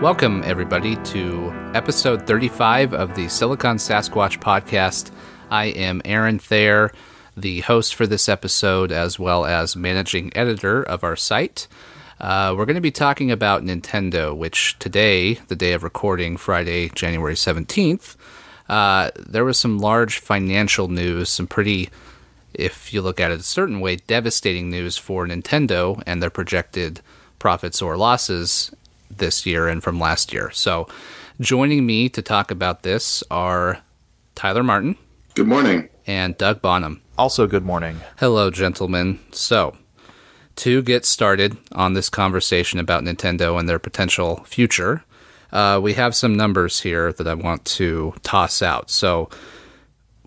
Welcome, 0.00 0.44
everybody, 0.44 0.94
to 0.94 1.52
episode 1.74 2.24
35 2.24 2.94
of 2.94 3.16
the 3.16 3.28
Silicon 3.28 3.78
Sasquatch 3.78 4.38
podcast. 4.38 5.10
I 5.50 5.64
am 5.66 6.00
Aaron 6.04 6.38
Thayer, 6.38 6.92
the 7.36 7.62
host 7.62 7.96
for 7.96 8.06
this 8.06 8.28
episode, 8.28 8.92
as 8.92 9.18
well 9.18 9.44
as 9.44 9.74
managing 9.74 10.30
editor 10.36 10.84
of 10.84 11.02
our 11.02 11.16
site. 11.16 11.66
Uh, 12.20 12.54
we're 12.56 12.64
going 12.64 12.76
to 12.76 12.80
be 12.80 12.92
talking 12.92 13.32
about 13.32 13.64
Nintendo, 13.64 14.36
which 14.36 14.78
today, 14.78 15.34
the 15.48 15.56
day 15.56 15.72
of 15.72 15.82
recording, 15.82 16.36
Friday, 16.36 16.90
January 16.90 17.34
17th, 17.34 18.14
uh, 18.68 19.10
there 19.18 19.44
was 19.44 19.58
some 19.58 19.80
large 19.80 20.20
financial 20.20 20.86
news, 20.86 21.28
some 21.28 21.48
pretty, 21.48 21.88
if 22.54 22.94
you 22.94 23.02
look 23.02 23.18
at 23.18 23.32
it 23.32 23.40
a 23.40 23.42
certain 23.42 23.80
way, 23.80 23.96
devastating 23.96 24.70
news 24.70 24.96
for 24.96 25.26
Nintendo 25.26 26.00
and 26.06 26.22
their 26.22 26.30
projected 26.30 27.00
profits 27.40 27.82
or 27.82 27.96
losses 27.96 28.70
this 29.18 29.46
year 29.46 29.68
and 29.68 29.82
from 29.82 30.00
last 30.00 30.32
year. 30.32 30.50
So, 30.52 30.88
joining 31.40 31.86
me 31.86 32.08
to 32.08 32.22
talk 32.22 32.50
about 32.50 32.82
this 32.82 33.22
are 33.30 33.80
Tyler 34.34 34.62
Martin. 34.62 34.96
Good 35.34 35.48
morning. 35.48 35.88
And 36.06 36.36
Doug 36.38 36.62
Bonham. 36.62 37.02
Also, 37.16 37.46
good 37.46 37.64
morning. 37.64 38.00
Hello, 38.18 38.50
gentlemen. 38.50 39.20
So, 39.32 39.76
to 40.56 40.82
get 40.82 41.04
started 41.04 41.56
on 41.72 41.92
this 41.92 42.08
conversation 42.08 42.80
about 42.80 43.04
Nintendo 43.04 43.58
and 43.58 43.68
their 43.68 43.78
potential 43.78 44.42
future, 44.44 45.04
uh, 45.52 45.80
we 45.82 45.94
have 45.94 46.14
some 46.14 46.36
numbers 46.36 46.80
here 46.80 47.12
that 47.12 47.26
I 47.26 47.34
want 47.34 47.64
to 47.64 48.14
toss 48.22 48.62
out. 48.62 48.90
So, 48.90 49.28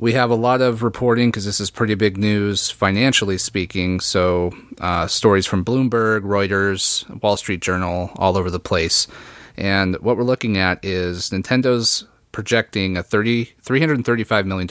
we 0.01 0.13
have 0.13 0.31
a 0.31 0.35
lot 0.35 0.61
of 0.61 0.81
reporting 0.81 1.29
because 1.29 1.45
this 1.45 1.59
is 1.59 1.69
pretty 1.69 1.93
big 1.93 2.17
news 2.17 2.71
financially 2.71 3.37
speaking. 3.37 3.99
So, 3.99 4.51
uh, 4.79 5.05
stories 5.05 5.45
from 5.45 5.63
Bloomberg, 5.63 6.21
Reuters, 6.21 7.07
Wall 7.21 7.37
Street 7.37 7.61
Journal, 7.61 8.09
all 8.15 8.35
over 8.35 8.49
the 8.49 8.59
place. 8.59 9.07
And 9.55 9.95
what 9.97 10.17
we're 10.17 10.23
looking 10.23 10.57
at 10.57 10.83
is 10.83 11.29
Nintendo's 11.29 12.07
projecting 12.31 12.97
a 12.97 13.03
30, 13.03 13.53
$335 13.63 14.45
million 14.45 14.67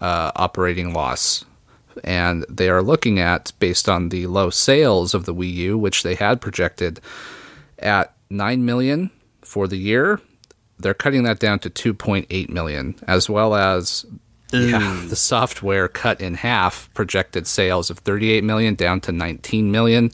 uh, 0.00 0.32
operating 0.36 0.92
loss. 0.92 1.46
And 2.04 2.44
they 2.50 2.68
are 2.68 2.82
looking 2.82 3.18
at, 3.18 3.52
based 3.58 3.88
on 3.88 4.10
the 4.10 4.26
low 4.26 4.50
sales 4.50 5.14
of 5.14 5.24
the 5.24 5.34
Wii 5.34 5.52
U, 5.54 5.78
which 5.78 6.02
they 6.02 6.14
had 6.14 6.42
projected 6.42 7.00
at 7.78 8.14
9 8.28 8.64
million 8.66 9.10
for 9.40 9.66
the 9.66 9.78
year, 9.78 10.20
they're 10.78 10.92
cutting 10.92 11.22
that 11.22 11.38
down 11.38 11.58
to 11.60 11.70
2.8 11.70 12.50
million, 12.50 12.96
as 13.06 13.30
well 13.30 13.54
as 13.54 14.04
yeah, 14.52 15.04
the 15.08 15.16
software 15.16 15.88
cut 15.88 16.20
in 16.20 16.34
half 16.34 16.92
projected 16.94 17.46
sales 17.46 17.90
of 17.90 17.98
38 17.98 18.44
million 18.44 18.74
down 18.74 19.00
to 19.02 19.12
19 19.12 19.70
million. 19.70 20.10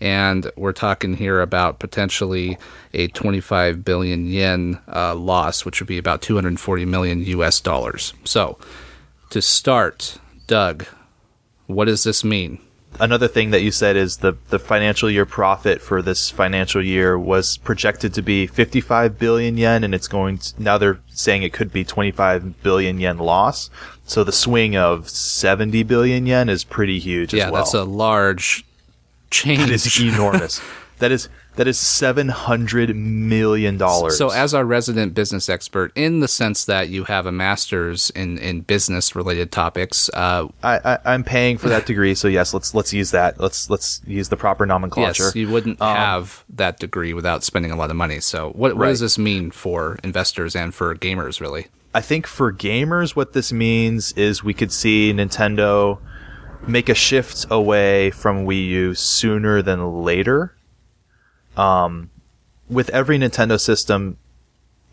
And 0.00 0.50
we're 0.56 0.72
talking 0.72 1.14
here 1.14 1.40
about 1.40 1.78
potentially 1.78 2.58
a 2.92 3.06
25 3.08 3.84
billion 3.84 4.26
yen 4.26 4.80
uh, 4.92 5.14
loss, 5.14 5.64
which 5.64 5.80
would 5.80 5.86
be 5.86 5.98
about 5.98 6.22
240 6.22 6.84
million 6.86 7.24
US 7.24 7.60
dollars. 7.60 8.12
So, 8.24 8.58
to 9.30 9.40
start, 9.40 10.18
Doug, 10.48 10.86
what 11.66 11.84
does 11.84 12.02
this 12.02 12.24
mean? 12.24 12.58
Another 13.00 13.26
thing 13.26 13.50
that 13.50 13.62
you 13.62 13.70
said 13.70 13.96
is 13.96 14.18
the, 14.18 14.34
the 14.50 14.58
financial 14.58 15.10
year 15.10 15.24
profit 15.26 15.80
for 15.80 16.02
this 16.02 16.30
financial 16.30 16.84
year 16.84 17.18
was 17.18 17.56
projected 17.56 18.12
to 18.14 18.22
be 18.22 18.46
55 18.46 19.18
billion 19.18 19.56
yen, 19.56 19.82
and 19.82 19.94
it's 19.94 20.08
going 20.08 20.38
to, 20.38 20.62
now 20.62 20.78
they're 20.78 21.00
saying 21.08 21.42
it 21.42 21.52
could 21.52 21.72
be 21.72 21.84
25 21.84 22.62
billion 22.62 23.00
yen 23.00 23.18
loss. 23.18 23.70
So 24.04 24.24
the 24.24 24.32
swing 24.32 24.76
of 24.76 25.08
70 25.08 25.82
billion 25.84 26.26
yen 26.26 26.48
is 26.48 26.64
pretty 26.64 26.98
huge 26.98 27.32
yeah, 27.32 27.50
well. 27.50 27.62
that's 27.62 27.74
a 27.74 27.84
large 27.84 28.64
change. 29.30 29.60
That 29.60 29.70
is 29.70 30.00
enormous. 30.00 30.60
that 30.98 31.10
is 31.10 31.28
that 31.56 31.68
is 31.68 31.78
seven 31.78 32.28
hundred 32.28 32.96
million 32.96 33.76
dollars. 33.76 34.16
So, 34.16 34.30
as 34.30 34.54
our 34.54 34.64
resident 34.64 35.14
business 35.14 35.48
expert, 35.48 35.92
in 35.94 36.20
the 36.20 36.28
sense 36.28 36.64
that 36.64 36.88
you 36.88 37.04
have 37.04 37.26
a 37.26 37.32
master's 37.32 38.10
in, 38.10 38.38
in 38.38 38.62
business 38.62 39.14
related 39.14 39.52
topics, 39.52 40.08
uh, 40.14 40.48
I, 40.62 40.98
I 41.04 41.14
am 41.14 41.24
paying 41.24 41.58
for 41.58 41.68
that 41.68 41.86
degree. 41.86 42.14
So 42.14 42.28
yes, 42.28 42.54
let's 42.54 42.74
let's 42.74 42.92
use 42.92 43.10
that. 43.10 43.38
Let's 43.38 43.68
let's 43.68 44.00
use 44.06 44.28
the 44.28 44.36
proper 44.36 44.64
nomenclature. 44.64 45.24
Yes, 45.24 45.36
you 45.36 45.50
wouldn't 45.50 45.80
um, 45.80 45.96
have 45.96 46.44
that 46.50 46.78
degree 46.78 47.12
without 47.12 47.44
spending 47.44 47.70
a 47.70 47.76
lot 47.76 47.90
of 47.90 47.96
money. 47.96 48.20
So, 48.20 48.50
what 48.50 48.72
what 48.76 48.76
right. 48.76 48.88
does 48.88 49.00
this 49.00 49.18
mean 49.18 49.50
for 49.50 49.98
investors 50.02 50.56
and 50.56 50.74
for 50.74 50.94
gamers, 50.94 51.40
really? 51.40 51.66
I 51.94 52.00
think 52.00 52.26
for 52.26 52.52
gamers, 52.52 53.14
what 53.14 53.34
this 53.34 53.52
means 53.52 54.12
is 54.12 54.42
we 54.42 54.54
could 54.54 54.72
see 54.72 55.12
Nintendo 55.12 55.98
make 56.66 56.88
a 56.88 56.94
shift 56.94 57.44
away 57.50 58.10
from 58.10 58.46
Wii 58.46 58.66
U 58.68 58.94
sooner 58.94 59.60
than 59.60 60.02
later 60.02 60.54
um, 61.56 62.10
with 62.68 62.88
every 62.90 63.18
Nintendo 63.18 63.60
system, 63.60 64.16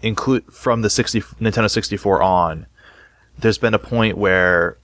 include 0.02 0.46
from 0.52 0.82
the 0.82 0.90
60 0.90 1.22
Nintendo 1.22 1.70
64 1.70 2.22
on, 2.22 2.66
there's 3.38 3.58
been 3.58 3.74
a 3.74 3.80
point 3.80 4.18
where 4.18 4.78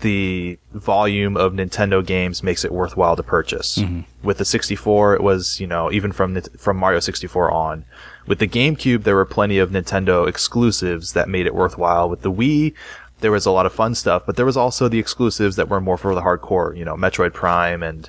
the 0.00 0.58
volume 0.72 1.36
of 1.36 1.52
Nintendo 1.52 2.04
games 2.04 2.42
makes 2.42 2.64
it 2.64 2.72
worthwhile 2.72 3.16
to 3.16 3.22
purchase. 3.22 3.78
Mm-hmm. 3.78 4.00
With 4.22 4.38
the 4.38 4.44
64, 4.44 5.14
it 5.14 5.22
was, 5.22 5.60
you 5.60 5.66
know, 5.66 5.92
even 5.92 6.12
from 6.12 6.40
from 6.40 6.76
Mario 6.76 7.00
64 7.00 7.50
on. 7.50 7.84
With 8.26 8.38
the 8.38 8.48
GameCube, 8.48 9.02
there 9.04 9.16
were 9.16 9.24
plenty 9.24 9.58
of 9.58 9.70
Nintendo 9.70 10.26
exclusives 10.26 11.12
that 11.12 11.28
made 11.28 11.46
it 11.46 11.54
worthwhile. 11.54 12.08
With 12.08 12.22
the 12.22 12.32
Wii, 12.32 12.74
there 13.20 13.32
was 13.32 13.46
a 13.46 13.50
lot 13.50 13.66
of 13.66 13.72
fun 13.72 13.94
stuff, 13.94 14.24
but 14.24 14.36
there 14.36 14.46
was 14.46 14.56
also 14.56 14.88
the 14.88 14.98
exclusives 14.98 15.56
that 15.56 15.68
were 15.68 15.80
more 15.80 15.98
for 15.98 16.14
the 16.14 16.22
hardcore, 16.22 16.76
you 16.76 16.84
know, 16.84 16.96
Metroid 16.96 17.34
Prime 17.34 17.82
and 17.82 18.08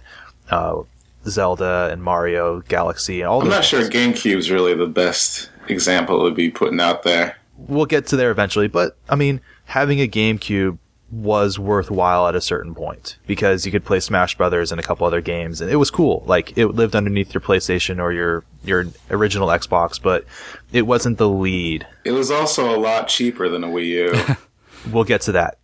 uh, 0.49 0.81
Zelda 1.27 1.89
and 1.91 2.03
Mario 2.03 2.61
Galaxy 2.61 3.21
and 3.21 3.29
all. 3.29 3.41
I'm 3.41 3.49
not 3.49 3.63
games. 3.63 3.67
sure 3.67 3.81
GameCube's 3.89 4.51
really 4.51 4.73
the 4.73 4.87
best 4.87 5.49
example 5.67 6.27
to 6.27 6.33
be 6.33 6.49
putting 6.49 6.79
out 6.79 7.03
there. 7.03 7.37
We'll 7.57 7.85
get 7.85 8.07
to 8.07 8.15
there 8.15 8.31
eventually, 8.31 8.67
but 8.67 8.97
I 9.07 9.15
mean, 9.15 9.41
having 9.65 9.99
a 9.99 10.07
GameCube 10.07 10.79
was 11.11 11.59
worthwhile 11.59 12.27
at 12.27 12.35
a 12.35 12.41
certain 12.41 12.73
point 12.73 13.17
because 13.27 13.65
you 13.65 13.71
could 13.71 13.83
play 13.83 13.99
Smash 13.99 14.37
Brothers 14.37 14.71
and 14.71 14.79
a 14.79 14.83
couple 14.83 15.05
other 15.05 15.21
games, 15.21 15.59
and 15.59 15.69
it 15.69 15.75
was 15.75 15.91
cool. 15.91 16.23
Like 16.25 16.57
it 16.57 16.67
lived 16.67 16.95
underneath 16.95 17.33
your 17.33 17.41
PlayStation 17.41 17.99
or 17.99 18.13
your 18.13 18.43
your 18.63 18.85
original 19.09 19.49
Xbox, 19.49 20.01
but 20.01 20.25
it 20.71 20.83
wasn't 20.83 21.17
the 21.17 21.29
lead. 21.29 21.85
It 22.05 22.13
was 22.13 22.31
also 22.31 22.73
a 22.73 22.79
lot 22.79 23.07
cheaper 23.09 23.49
than 23.49 23.63
a 23.63 23.67
Wii 23.67 23.87
U. 23.87 24.35
we'll 24.91 25.03
get 25.03 25.21
to 25.21 25.33
that. 25.33 25.57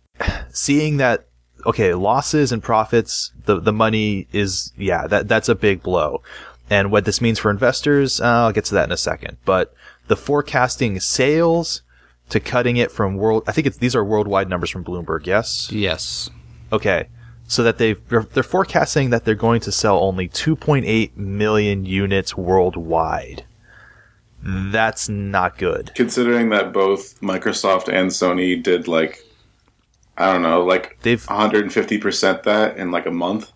Seeing 0.50 0.98
that 0.98 1.27
okay, 1.68 1.92
losses 1.92 2.50
and 2.50 2.62
profits, 2.62 3.30
the, 3.44 3.60
the 3.60 3.72
money 3.72 4.26
is, 4.32 4.72
yeah, 4.78 5.06
that, 5.06 5.28
that's 5.28 5.50
a 5.50 5.54
big 5.54 5.82
blow. 5.82 6.22
And 6.70 6.90
what 6.90 7.04
this 7.04 7.20
means 7.20 7.38
for 7.38 7.50
investors, 7.50 8.22
uh, 8.22 8.24
I'll 8.24 8.52
get 8.52 8.64
to 8.66 8.74
that 8.74 8.84
in 8.84 8.92
a 8.92 8.96
second. 8.96 9.36
But 9.44 9.74
the 10.06 10.16
forecasting 10.16 10.98
sales 10.98 11.82
to 12.30 12.40
cutting 12.40 12.78
it 12.78 12.90
from 12.90 13.16
world, 13.16 13.44
I 13.46 13.52
think 13.52 13.66
it's, 13.66 13.76
these 13.76 13.94
are 13.94 14.02
worldwide 14.02 14.48
numbers 14.48 14.70
from 14.70 14.82
Bloomberg, 14.82 15.26
yes? 15.26 15.70
Yes. 15.70 16.30
Okay. 16.72 17.08
So 17.46 17.62
that 17.62 17.76
they've, 17.76 18.00
they're 18.08 18.42
forecasting 18.42 19.10
that 19.10 19.26
they're 19.26 19.34
going 19.34 19.60
to 19.60 19.72
sell 19.72 19.98
only 20.00 20.26
2.8 20.26 21.16
million 21.16 21.84
units 21.84 22.34
worldwide. 22.34 23.44
That's 24.42 25.08
not 25.08 25.58
good. 25.58 25.92
Considering 25.94 26.48
that 26.50 26.72
both 26.72 27.20
Microsoft 27.20 27.88
and 27.88 28.10
Sony 28.10 28.62
did 28.62 28.88
like 28.88 29.27
I 30.18 30.32
don't 30.32 30.42
know, 30.42 30.64
like 30.64 30.98
they've 31.02 31.24
150 31.24 31.98
percent 31.98 32.42
that 32.42 32.76
in 32.76 32.90
like 32.90 33.06
a 33.06 33.10
month. 33.10 33.52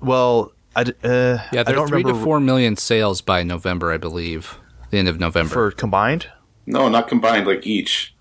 Well, 0.00 0.52
I 0.74 0.82
uh, 0.82 1.38
yeah, 1.52 1.62
there 1.62 1.78
are 1.78 1.86
three 1.86 1.98
remember. 1.98 2.18
to 2.18 2.24
four 2.24 2.40
million 2.40 2.76
sales 2.76 3.20
by 3.20 3.42
November, 3.42 3.92
I 3.92 3.98
believe, 3.98 4.58
the 4.90 4.98
end 4.98 5.08
of 5.08 5.20
November 5.20 5.52
for 5.52 5.70
combined. 5.70 6.28
No, 6.66 6.88
not 6.88 7.08
combined, 7.08 7.46
like 7.46 7.66
each 7.66 8.14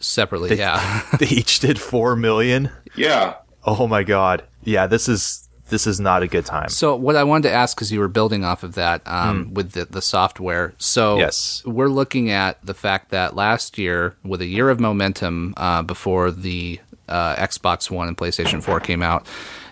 separately. 0.00 0.50
They, 0.50 0.58
yeah, 0.58 1.02
they 1.18 1.26
each 1.26 1.60
did 1.60 1.78
four 1.78 2.14
million. 2.14 2.70
Yeah. 2.94 3.36
Oh 3.64 3.86
my 3.86 4.02
god. 4.02 4.44
Yeah, 4.64 4.86
this 4.86 5.08
is 5.08 5.48
this 5.70 5.86
is 5.86 6.00
not 6.00 6.22
a 6.22 6.26
good 6.26 6.44
time. 6.44 6.68
So 6.68 6.94
what 6.94 7.16
I 7.16 7.24
wanted 7.24 7.48
to 7.48 7.54
ask, 7.54 7.76
because 7.76 7.90
you 7.90 8.00
were 8.00 8.08
building 8.08 8.44
off 8.44 8.62
of 8.62 8.74
that 8.74 9.02
um, 9.06 9.46
mm. 9.46 9.52
with 9.52 9.72
the, 9.72 9.86
the 9.86 10.02
software. 10.02 10.74
So 10.78 11.16
yes. 11.18 11.62
we're 11.64 11.88
looking 11.88 12.30
at 12.30 12.64
the 12.64 12.74
fact 12.74 13.10
that 13.10 13.34
last 13.34 13.78
year, 13.78 14.16
with 14.24 14.40
a 14.42 14.46
year 14.46 14.68
of 14.68 14.80
momentum 14.80 15.54
uh, 15.56 15.82
before 15.82 16.30
the 16.30 16.80
uh, 17.10 17.36
Xbox 17.36 17.90
One 17.90 18.08
and 18.08 18.16
PlayStation 18.16 18.62
4 18.62 18.80
came 18.80 19.02
out, 19.02 19.26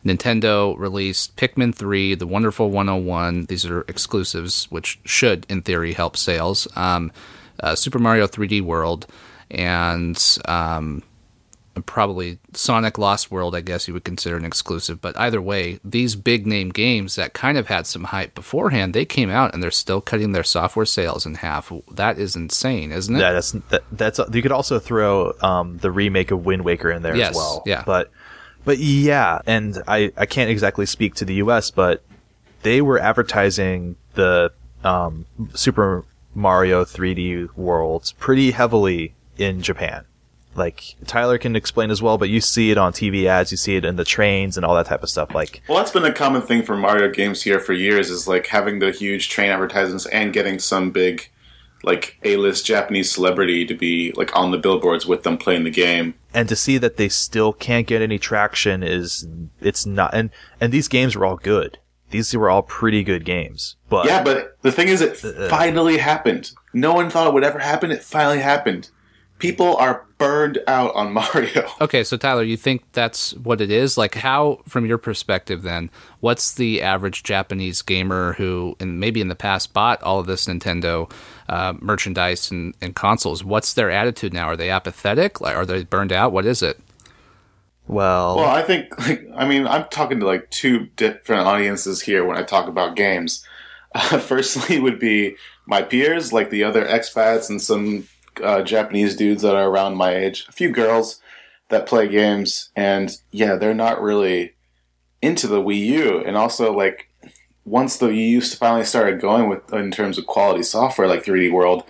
Nintendo 0.04 0.78
released 0.78 1.36
Pikmin 1.36 1.74
3, 1.74 2.14
The 2.14 2.26
Wonderful 2.26 2.70
101. 2.70 3.46
These 3.46 3.66
are 3.66 3.82
exclusives, 3.82 4.70
which 4.70 4.98
should, 5.04 5.46
in 5.48 5.62
theory, 5.62 5.92
help 5.92 6.16
sales. 6.16 6.68
Um, 6.76 7.12
uh, 7.60 7.74
Super 7.74 7.98
Mario 7.98 8.26
3D 8.26 8.62
World 8.62 9.06
and 9.50 10.38
um, 10.44 11.02
probably 11.82 12.38
Sonic 12.52 12.98
Lost 12.98 13.30
World, 13.30 13.54
I 13.54 13.60
guess 13.60 13.88
you 13.88 13.94
would 13.94 14.04
consider 14.04 14.36
an 14.36 14.44
exclusive. 14.44 15.00
But 15.00 15.18
either 15.18 15.40
way, 15.40 15.80
these 15.84 16.16
big 16.16 16.46
name 16.46 16.70
games 16.70 17.16
that 17.16 17.32
kind 17.32 17.58
of 17.58 17.68
had 17.68 17.86
some 17.86 18.04
hype 18.04 18.34
beforehand, 18.34 18.94
they 18.94 19.04
came 19.04 19.30
out 19.30 19.54
and 19.54 19.62
they're 19.62 19.70
still 19.70 20.00
cutting 20.00 20.32
their 20.32 20.44
software 20.44 20.86
sales 20.86 21.26
in 21.26 21.36
half. 21.36 21.72
That 21.90 22.18
is 22.18 22.36
insane, 22.36 22.92
isn't 22.92 23.14
it? 23.14 23.20
Yeah, 23.20 23.32
that's 23.32 23.52
that, 23.52 23.84
that's. 23.92 24.20
You 24.32 24.42
could 24.42 24.52
also 24.52 24.78
throw 24.78 25.34
um, 25.40 25.78
the 25.78 25.90
remake 25.90 26.30
of 26.30 26.44
Wind 26.44 26.64
Waker 26.64 26.90
in 26.90 27.02
there 27.02 27.16
yes, 27.16 27.30
as 27.30 27.36
well. 27.36 27.62
Yeah, 27.66 27.82
but 27.84 28.10
but 28.64 28.78
yeah, 28.78 29.40
and 29.46 29.82
I 29.86 30.12
I 30.16 30.26
can't 30.26 30.50
exactly 30.50 30.86
speak 30.86 31.14
to 31.16 31.24
the 31.24 31.34
U.S., 31.34 31.70
but 31.70 32.02
they 32.62 32.80
were 32.80 32.98
advertising 32.98 33.96
the 34.14 34.52
um, 34.84 35.26
Super 35.54 36.04
Mario 36.34 36.84
3D 36.84 37.56
worlds 37.56 38.12
pretty 38.12 38.52
heavily 38.52 39.14
in 39.36 39.62
Japan. 39.62 40.04
Like 40.58 40.96
Tyler 41.06 41.38
can 41.38 41.56
explain 41.56 41.90
as 41.90 42.02
well, 42.02 42.18
but 42.18 42.28
you 42.28 42.40
see 42.40 42.70
it 42.70 42.78
on 42.78 42.92
TV 42.92 43.26
ads, 43.26 43.50
you 43.50 43.56
see 43.56 43.76
it 43.76 43.84
in 43.84 43.96
the 43.96 44.04
trains 44.04 44.56
and 44.56 44.66
all 44.66 44.74
that 44.74 44.86
type 44.86 45.02
of 45.02 45.08
stuff. 45.08 45.34
Like, 45.34 45.62
well, 45.68 45.78
that's 45.78 45.92
been 45.92 46.04
a 46.04 46.12
common 46.12 46.42
thing 46.42 46.62
for 46.62 46.76
Mario 46.76 47.10
games 47.10 47.42
here 47.42 47.60
for 47.60 47.72
years. 47.72 48.10
Is 48.10 48.28
like 48.28 48.48
having 48.48 48.80
the 48.80 48.90
huge 48.90 49.28
train 49.28 49.50
advertisements 49.50 50.06
and 50.06 50.32
getting 50.32 50.58
some 50.58 50.90
big, 50.90 51.30
like 51.82 52.18
A-list 52.24 52.66
Japanese 52.66 53.10
celebrity 53.10 53.64
to 53.64 53.74
be 53.74 54.12
like 54.12 54.34
on 54.36 54.50
the 54.50 54.58
billboards 54.58 55.06
with 55.06 55.22
them 55.22 55.38
playing 55.38 55.64
the 55.64 55.70
game. 55.70 56.14
And 56.34 56.48
to 56.48 56.56
see 56.56 56.76
that 56.78 56.96
they 56.96 57.08
still 57.08 57.52
can't 57.52 57.86
get 57.86 58.02
any 58.02 58.18
traction 58.18 58.82
is 58.82 59.26
it's 59.60 59.86
not. 59.86 60.12
And 60.12 60.30
and 60.60 60.72
these 60.72 60.88
games 60.88 61.16
were 61.16 61.24
all 61.24 61.36
good. 61.36 61.78
These 62.10 62.34
were 62.34 62.48
all 62.48 62.62
pretty 62.62 63.04
good 63.04 63.24
games. 63.24 63.76
But 63.88 64.06
yeah, 64.06 64.22
but 64.22 64.56
the 64.62 64.72
thing 64.72 64.88
is, 64.88 65.02
it 65.02 65.22
uh, 65.22 65.48
finally 65.48 65.98
happened. 65.98 66.52
No 66.72 66.94
one 66.94 67.10
thought 67.10 67.26
it 67.26 67.34
would 67.34 67.44
ever 67.44 67.58
happen. 67.58 67.90
It 67.90 68.02
finally 68.02 68.40
happened 68.40 68.90
people 69.38 69.76
are 69.76 70.04
burned 70.18 70.58
out 70.66 70.94
on 70.94 71.12
Mario. 71.12 71.68
Okay, 71.80 72.04
so 72.04 72.16
Tyler, 72.16 72.42
you 72.42 72.56
think 72.56 72.82
that's 72.92 73.34
what 73.34 73.60
it 73.60 73.70
is? 73.70 73.96
Like, 73.96 74.14
how, 74.16 74.60
from 74.66 74.86
your 74.86 74.98
perspective, 74.98 75.62
then, 75.62 75.90
what's 76.20 76.52
the 76.52 76.82
average 76.82 77.22
Japanese 77.22 77.82
gamer 77.82 78.34
who, 78.34 78.76
and 78.80 79.00
maybe 79.00 79.20
in 79.20 79.28
the 79.28 79.34
past, 79.34 79.72
bought 79.72 80.02
all 80.02 80.18
of 80.20 80.26
this 80.26 80.46
Nintendo 80.46 81.10
uh, 81.48 81.74
merchandise 81.80 82.50
and, 82.50 82.74
and, 82.80 82.94
consoles? 82.94 83.44
What's 83.44 83.74
their 83.74 83.90
attitude 83.90 84.32
now? 84.32 84.48
Are 84.48 84.56
they 84.56 84.70
apathetic? 84.70 85.40
Like, 85.40 85.56
are 85.56 85.66
they 85.66 85.84
burned 85.84 86.12
out? 86.12 86.32
What 86.32 86.46
is 86.46 86.62
it? 86.62 86.80
Well, 87.86 88.36
well, 88.36 88.50
I 88.50 88.62
think, 88.62 88.98
like, 88.98 89.26
I 89.34 89.48
mean, 89.48 89.66
I'm 89.66 89.86
talking 89.88 90.20
to 90.20 90.26
like 90.26 90.50
two 90.50 90.88
different 90.96 91.46
audiences 91.46 92.02
here 92.02 92.22
when 92.22 92.36
I 92.36 92.42
talk 92.42 92.68
about 92.68 92.96
games. 92.96 93.46
Uh, 93.94 94.18
firstly, 94.18 94.78
would 94.78 94.98
be 94.98 95.36
my 95.64 95.80
peers, 95.80 96.30
like 96.30 96.50
the 96.50 96.64
other 96.64 96.84
expats 96.84 97.48
and 97.48 97.62
some 97.62 98.06
uh, 98.42 98.62
Japanese 98.62 99.16
dudes 99.16 99.42
that 99.42 99.54
are 99.54 99.68
around 99.68 99.96
my 99.96 100.14
age, 100.14 100.46
a 100.48 100.52
few 100.52 100.70
girls 100.70 101.20
that 101.68 101.86
play 101.86 102.08
games, 102.08 102.70
and 102.74 103.16
yeah, 103.30 103.56
they're 103.56 103.74
not 103.74 104.00
really 104.00 104.54
into 105.20 105.46
the 105.46 105.60
Wii 105.60 105.86
U. 105.86 106.24
And 106.24 106.36
also, 106.36 106.72
like, 106.72 107.08
once 107.64 107.98
the 107.98 108.08
Wii 108.08 108.30
U 108.30 108.40
finally 108.40 108.84
started 108.84 109.20
going 109.20 109.48
with 109.48 109.72
in 109.72 109.90
terms 109.90 110.18
of 110.18 110.26
quality 110.26 110.62
software, 110.62 111.08
like 111.08 111.24
3D 111.24 111.52
World, 111.52 111.84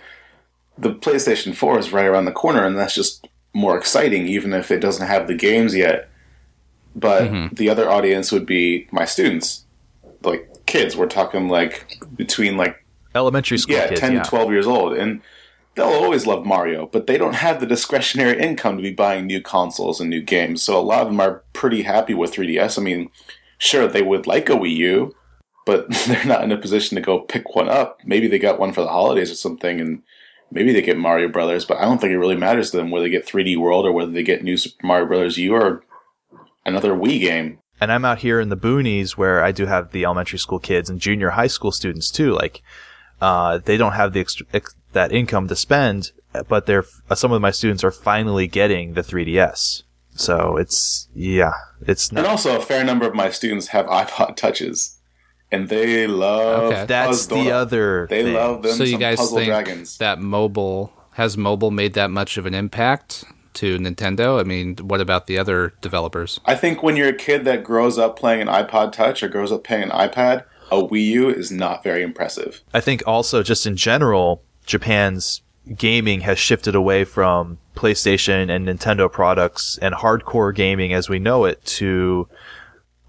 the 0.77 0.93
PlayStation 0.93 1.55
4 1.55 1.79
is 1.79 1.93
right 1.93 2.05
around 2.05 2.25
the 2.25 2.31
corner, 2.31 2.65
and 2.65 2.77
that's 2.77 2.95
just 2.95 3.27
more 3.53 3.77
exciting, 3.77 4.27
even 4.27 4.53
if 4.53 4.71
it 4.71 4.79
doesn't 4.79 5.07
have 5.07 5.27
the 5.27 5.35
games 5.35 5.75
yet. 5.75 6.09
But 6.95 7.23
mm-hmm. 7.23 7.55
the 7.55 7.69
other 7.69 7.89
audience 7.89 8.31
would 8.31 8.45
be 8.45 8.87
my 8.91 9.05
students, 9.05 9.65
like 10.23 10.65
kids. 10.65 10.95
We're 10.95 11.07
talking 11.07 11.47
like 11.47 11.99
between 12.15 12.57
like 12.57 12.83
elementary 13.13 13.57
school, 13.57 13.75
yeah, 13.75 13.87
kids, 13.87 13.99
ten 13.99 14.13
yeah. 14.13 14.23
to 14.23 14.29
twelve 14.29 14.51
years 14.51 14.67
old, 14.67 14.97
and 14.97 15.21
they'll 15.79 15.87
always 15.87 16.27
love 16.27 16.45
Mario, 16.45 16.87
but 16.87 17.07
they 17.07 17.17
don't 17.17 17.35
have 17.35 17.59
the 17.59 17.65
discretionary 17.65 18.37
income 18.37 18.75
to 18.75 18.83
be 18.83 18.93
buying 18.93 19.25
new 19.25 19.41
consoles 19.41 20.01
and 20.01 20.09
new 20.09 20.21
games. 20.21 20.61
So 20.61 20.77
a 20.77 20.81
lot 20.83 21.01
of 21.01 21.07
them 21.07 21.21
are 21.21 21.43
pretty 21.53 21.83
happy 21.83 22.13
with 22.13 22.33
3DS. 22.33 22.77
I 22.77 22.81
mean, 22.81 23.09
sure, 23.57 23.87
they 23.87 24.01
would 24.01 24.27
like 24.27 24.49
a 24.49 24.53
Wii 24.53 24.75
U, 24.75 25.15
but 25.65 25.89
they're 26.07 26.25
not 26.25 26.43
in 26.43 26.51
a 26.51 26.57
position 26.57 26.95
to 26.95 27.01
go 27.01 27.19
pick 27.19 27.55
one 27.55 27.69
up. 27.69 27.99
Maybe 28.03 28.27
they 28.27 28.39
got 28.39 28.59
one 28.59 28.73
for 28.73 28.81
the 28.81 28.89
holidays 28.89 29.31
or 29.31 29.35
something, 29.35 29.79
and 29.79 30.03
maybe 30.51 30.73
they 30.73 30.81
get 30.81 30.97
Mario 30.97 31.29
Brothers, 31.29 31.63
but 31.63 31.77
I 31.77 31.85
don't 31.85 31.99
think 31.99 32.11
it 32.11 32.19
really 32.19 32.35
matters 32.35 32.71
to 32.71 32.77
them 32.77 32.91
whether 32.91 33.05
they 33.05 33.09
get 33.09 33.25
3D 33.25 33.57
World 33.57 33.85
or 33.85 33.93
whether 33.93 34.11
they 34.11 34.23
get 34.23 34.43
New 34.43 34.57
Super 34.57 34.85
Mario 34.85 35.05
Brothers 35.05 35.37
U 35.37 35.53
or 35.53 35.83
another 36.65 36.91
Wii 36.91 37.21
game. 37.21 37.59
And 37.79 37.93
I'm 37.93 38.03
out 38.03 38.19
here 38.19 38.41
in 38.41 38.49
the 38.49 38.57
boonies 38.57 39.11
where 39.11 39.41
I 39.41 39.53
do 39.53 39.65
have 39.65 39.91
the 39.91 40.03
elementary 40.03 40.39
school 40.39 40.59
kids 40.59 40.89
and 40.89 40.99
junior 40.99 41.29
high 41.29 41.47
school 41.47 41.71
students 41.71 42.11
too. 42.11 42.33
Like, 42.33 42.61
uh, 43.21 43.59
they 43.59 43.77
don't 43.77 43.93
have 43.93 44.13
the 44.13 44.19
extra, 44.19 44.45
ex- 44.53 44.75
that 44.93 45.11
income 45.11 45.47
to 45.47 45.55
spend, 45.55 46.11
but 46.47 46.65
they're 46.65 46.85
some 47.13 47.31
of 47.31 47.41
my 47.41 47.51
students 47.51 47.83
are 47.83 47.91
finally 47.91 48.47
getting 48.47 48.93
the 48.93 49.01
3ds. 49.01 49.83
So 50.15 50.57
it's 50.57 51.07
yeah, 51.13 51.53
it's 51.81 52.11
not. 52.11 52.19
And 52.19 52.27
also, 52.27 52.57
a 52.57 52.61
fair 52.61 52.83
number 52.83 53.07
of 53.07 53.15
my 53.15 53.29
students 53.29 53.67
have 53.67 53.85
iPod 53.85 54.35
touches, 54.35 54.99
and 55.51 55.69
they 55.69 56.07
love. 56.07 56.73
Okay. 56.73 56.85
That's 56.85 57.27
the 57.27 57.51
other. 57.51 58.07
They 58.09 58.23
thing. 58.23 58.33
love 58.33 58.61
them. 58.63 58.73
So 58.73 58.83
you 58.83 58.97
guys 58.97 59.17
think 59.31 59.47
dragons. 59.47 59.97
that 59.97 60.19
mobile 60.19 60.91
has 61.11 61.37
mobile 61.37 61.71
made 61.71 61.93
that 61.93 62.11
much 62.11 62.37
of 62.37 62.45
an 62.45 62.53
impact 62.53 63.23
to 63.55 63.77
Nintendo? 63.77 64.39
I 64.39 64.43
mean, 64.43 64.75
what 64.77 65.01
about 65.01 65.27
the 65.27 65.37
other 65.37 65.73
developers? 65.81 66.39
I 66.45 66.55
think 66.55 66.81
when 66.83 66.95
you're 66.95 67.09
a 67.09 67.13
kid 67.13 67.45
that 67.45 67.63
grows 67.63 67.97
up 67.97 68.17
playing 68.17 68.41
an 68.41 68.47
iPod 68.47 68.91
Touch 68.91 69.21
or 69.23 69.27
grows 69.27 69.51
up 69.51 69.63
playing 69.63 69.83
an 69.83 69.89
iPad, 69.89 70.45
a 70.71 70.81
Wii 70.81 71.05
U 71.05 71.29
is 71.29 71.51
not 71.51 71.83
very 71.83 72.01
impressive. 72.03 72.61
I 72.73 72.79
think 72.79 73.03
also 73.05 73.43
just 73.43 73.65
in 73.65 73.75
general, 73.75 74.43
Japan's 74.65 75.41
gaming 75.75 76.21
has 76.21 76.39
shifted 76.39 76.75
away 76.75 77.03
from 77.03 77.57
PlayStation 77.75 78.49
and 78.49 78.67
Nintendo 78.67 79.11
products 79.11 79.77
and 79.81 79.95
hardcore 79.95 80.53
gaming 80.53 80.93
as 80.93 81.09
we 81.09 81.19
know 81.19 81.45
it 81.45 81.63
to 81.65 82.27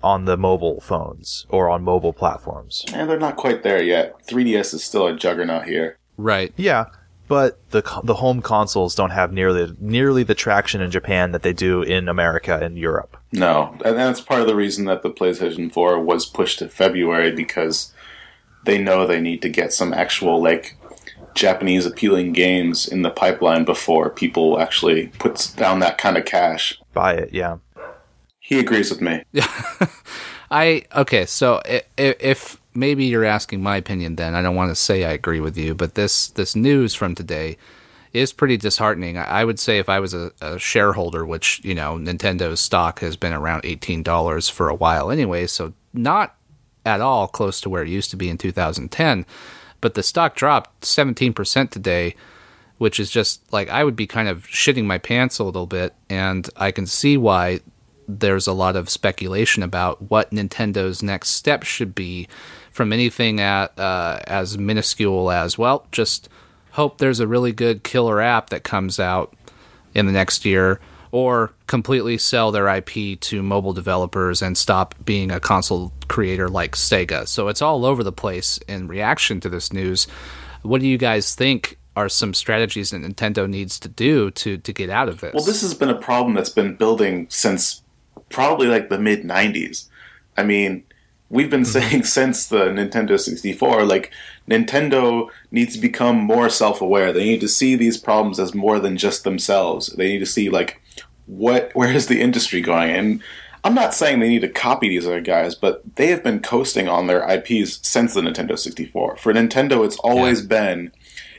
on 0.03 0.25
the 0.25 0.37
mobile 0.37 0.81
phones 0.81 1.47
or 1.49 1.69
on 1.69 1.83
mobile 1.83 2.12
platforms. 2.12 2.85
And 2.95 3.09
they're 3.09 3.19
not 3.19 3.37
quite 3.37 3.63
there 3.63 3.83
yet. 3.83 4.27
3DS 4.27 4.75
is 4.75 4.85
still 4.85 5.06
a 5.06 5.15
juggernaut 5.15 5.67
here. 5.67 5.99
Right. 6.17 6.53
Yeah, 6.56 6.87
but 7.31 7.71
the 7.71 7.81
the 8.03 8.17
home 8.17 8.43
consoles 8.43 8.97
don't 8.97 9.11
have 9.11 9.32
nearly 9.32 9.73
nearly 9.79 10.25
the 10.25 10.35
traction 10.35 10.81
in 10.81 10.91
Japan 10.91 11.31
that 11.31 11.44
they 11.44 11.53
do 11.53 11.81
in 11.81 12.09
America 12.09 12.59
and 12.61 12.77
Europe. 12.77 13.17
No, 13.31 13.73
and 13.85 13.97
that's 13.97 14.21
part 14.21 14.41
of 14.41 14.49
the 14.49 14.56
reason 14.56 14.87
that 14.87 15.03
the 15.03 15.12
PlayStation 15.12 15.73
4 15.73 16.00
was 16.00 16.27
pushed 16.27 16.59
to 16.59 16.69
February 16.69 17.31
because 17.31 17.94
they 18.65 18.79
know 18.79 19.06
they 19.06 19.21
need 19.21 19.43
to 19.43 19.49
get 19.49 19.73
some 19.73 19.93
actual 19.93 20.43
like 20.43 20.77
Japanese 21.37 21.87
appealing 21.87 22.32
games 22.32 22.88
in 22.88 23.03
the 23.03 23.11
pipeline 23.11 23.65
before 23.65 24.11
people 24.11 24.59
actually 24.59 25.06
put 25.21 25.53
down 25.56 25.79
that 25.79 25.99
kind 25.99 26.19
of 26.19 26.25
cash. 26.25 26.81
Buy 26.94 27.15
it, 27.15 27.32
yeah. 27.32 27.59
He 28.41 28.59
agrees 28.59 28.91
with 28.91 29.00
me. 29.00 29.23
Yeah. 29.31 29.47
I 30.50 30.82
okay, 30.97 31.27
so 31.27 31.62
if, 31.65 31.85
if 31.97 32.60
maybe 32.75 33.05
you're 33.05 33.25
asking 33.25 33.62
my 33.62 33.76
opinion 33.76 34.17
then, 34.17 34.34
I 34.34 34.43
don't 34.43 34.56
want 34.56 34.70
to 34.70 34.75
say 34.76 35.05
I 35.05 35.12
agree 35.12 35.40
with 35.40 35.56
you, 35.56 35.75
but 35.75 35.94
this 35.94 36.28
this 36.28 36.55
news 36.55 36.94
from 36.94 37.14
today 37.14 37.56
is 38.12 38.32
pretty 38.32 38.56
disheartening. 38.56 39.17
I 39.17 39.44
would 39.44 39.61
say 39.61 39.78
if 39.78 39.88
I 39.88 40.00
was 40.00 40.14
a, 40.14 40.32
a 40.40 40.58
shareholder, 40.58 41.25
which, 41.25 41.61
you 41.62 41.76
know, 41.76 41.96
Nintendo's 41.96 42.61
stock 42.61 42.99
has 43.00 43.17
been 43.17 43.32
around 43.32 43.62
$18 43.62 44.50
for 44.50 44.69
a 44.69 44.74
while 44.74 45.12
anyway, 45.12 45.46
so 45.46 45.74
not 45.93 46.34
at 46.84 47.00
all 47.00 47.29
close 47.29 47.60
to 47.60 47.70
where 47.70 47.84
it 47.84 47.89
used 47.89 48.10
to 48.10 48.17
be 48.17 48.29
in 48.29 48.36
2010 48.36 49.24
but 49.81 49.94
the 49.94 50.03
stock 50.03 50.34
dropped 50.34 50.82
17% 50.82 51.70
today, 51.70 52.15
which 52.79 53.00
is 53.00 53.10
just 53.10 53.41
like 53.53 53.69
I 53.69 53.84
would 53.84 53.96
be 53.96 54.06
kind 54.06 54.29
of 54.29 54.46
shitting 54.46 54.84
my 54.84 54.98
pants 54.98 55.39
a 55.39 55.44
little 55.44 55.67
bit. 55.67 55.94
And 56.08 56.48
I 56.56 56.70
can 56.70 56.86
see 56.86 57.17
why 57.17 57.60
there's 58.06 58.46
a 58.46 58.53
lot 58.53 58.77
of 58.77 58.91
speculation 58.91 59.62
about 59.62 60.10
what 60.10 60.31
Nintendo's 60.31 61.03
next 61.03 61.31
step 61.31 61.62
should 61.62 61.94
be 61.94 62.29
from 62.70 62.93
anything 62.93 63.41
at, 63.41 63.79
uh, 63.79 64.20
as 64.27 64.58
minuscule 64.58 65.31
as, 65.31 65.58
well, 65.58 65.86
just 65.93 66.29
hope 66.72 66.98
there's 66.98 67.20
a 67.20 67.27
really 67.27 67.53
good 67.53 67.82
killer 67.82 68.20
app 68.20 68.50
that 68.50 68.65
comes 68.65 69.00
out 69.00 69.34
in 69.94 70.06
the 70.06 70.12
next 70.12 70.44
year 70.44 70.81
or 71.12 71.53
completely 71.67 72.17
sell 72.17 72.53
their 72.53 72.69
IP 72.69 73.19
to 73.20 73.43
mobile 73.43 73.72
developers 73.72 74.43
and 74.43 74.56
stop 74.56 74.94
being 75.05 75.31
a 75.31 75.41
console 75.41 75.93
creator 76.08 76.48
like 76.48 76.77
Sega. 76.77 77.27
So 77.27 77.48
it's 77.48 77.62
all 77.62 77.84
over 77.84 78.05
the 78.05 78.12
place 78.12 78.58
in 78.69 78.86
reaction 78.86 79.41
to 79.41 79.48
this 79.48 79.72
news. 79.72 80.06
What 80.62 80.81
do 80.81 80.86
you 80.86 80.98
guys 80.98 81.34
think 81.34 81.79
are 81.96 82.08
some 82.08 82.32
strategies 82.32 82.91
that 82.91 83.03
Nintendo 83.03 83.48
needs 83.48 83.81
to 83.81 83.89
do 83.89 84.31
to 84.31 84.58
to 84.58 84.72
get 84.72 84.91
out 84.91 85.08
of 85.08 85.20
this? 85.20 85.34
Well, 85.34 85.44
this 85.44 85.62
has 85.62 85.74
been 85.74 85.89
a 85.89 86.00
problem 86.00 86.34
that's 86.34 86.50
been 86.50 86.77
building 86.77 87.27
since 87.29 87.82
probably 88.29 88.69
like 88.69 88.89
the 88.89 88.98
mid 88.98 89.24
90s. 89.24 89.89
I 90.36 90.44
mean, 90.44 90.84
we've 91.31 91.49
been 91.49 91.63
mm-hmm. 91.63 91.91
saying 91.91 92.05
since 92.19 92.46
the 92.46 92.67
Nintendo 92.67 93.19
64 93.19 93.84
like 93.84 94.13
Nintendo 94.49 95.29
needs 95.51 95.75
to 95.75 95.81
become 95.81 96.17
more 96.17 96.51
self-aware. 96.51 97.13
They 97.13 97.25
need 97.25 97.41
to 97.41 97.49
see 97.49 97.77
these 97.77 97.96
problems 97.96 98.39
as 98.39 98.55
more 98.55 98.79
than 98.79 98.96
just 98.96 99.25
themselves. 99.25 99.87
They 99.89 100.08
need 100.08 100.19
to 100.19 100.27
see 100.27 100.51
like 100.51 100.82
what 101.27 101.70
where 101.75 101.93
is 101.93 102.08
the 102.08 102.20
industry 102.20 102.60
going? 102.60 102.91
And 102.91 103.22
I'm 103.63 103.75
not 103.75 103.94
saying 103.94 104.20
they 104.20 104.29
need 104.29 104.41
to 104.41 104.49
copy 104.49 104.89
these 104.89 105.06
other 105.06 105.20
guys, 105.20 105.55
but 105.55 105.82
they 105.96 106.08
have 106.08 106.22
been 106.22 106.41
coasting 106.41 106.89
on 106.89 107.06
their 107.06 107.29
IPs 107.29 107.79
since 107.82 108.15
the 108.15 108.22
Nintendo 108.22 108.58
64. 108.58 109.17
For 109.17 109.32
Nintendo, 109.34 109.84
it's 109.84 109.99
always 109.99 110.41
yeah. 110.41 110.49
been 110.49 110.93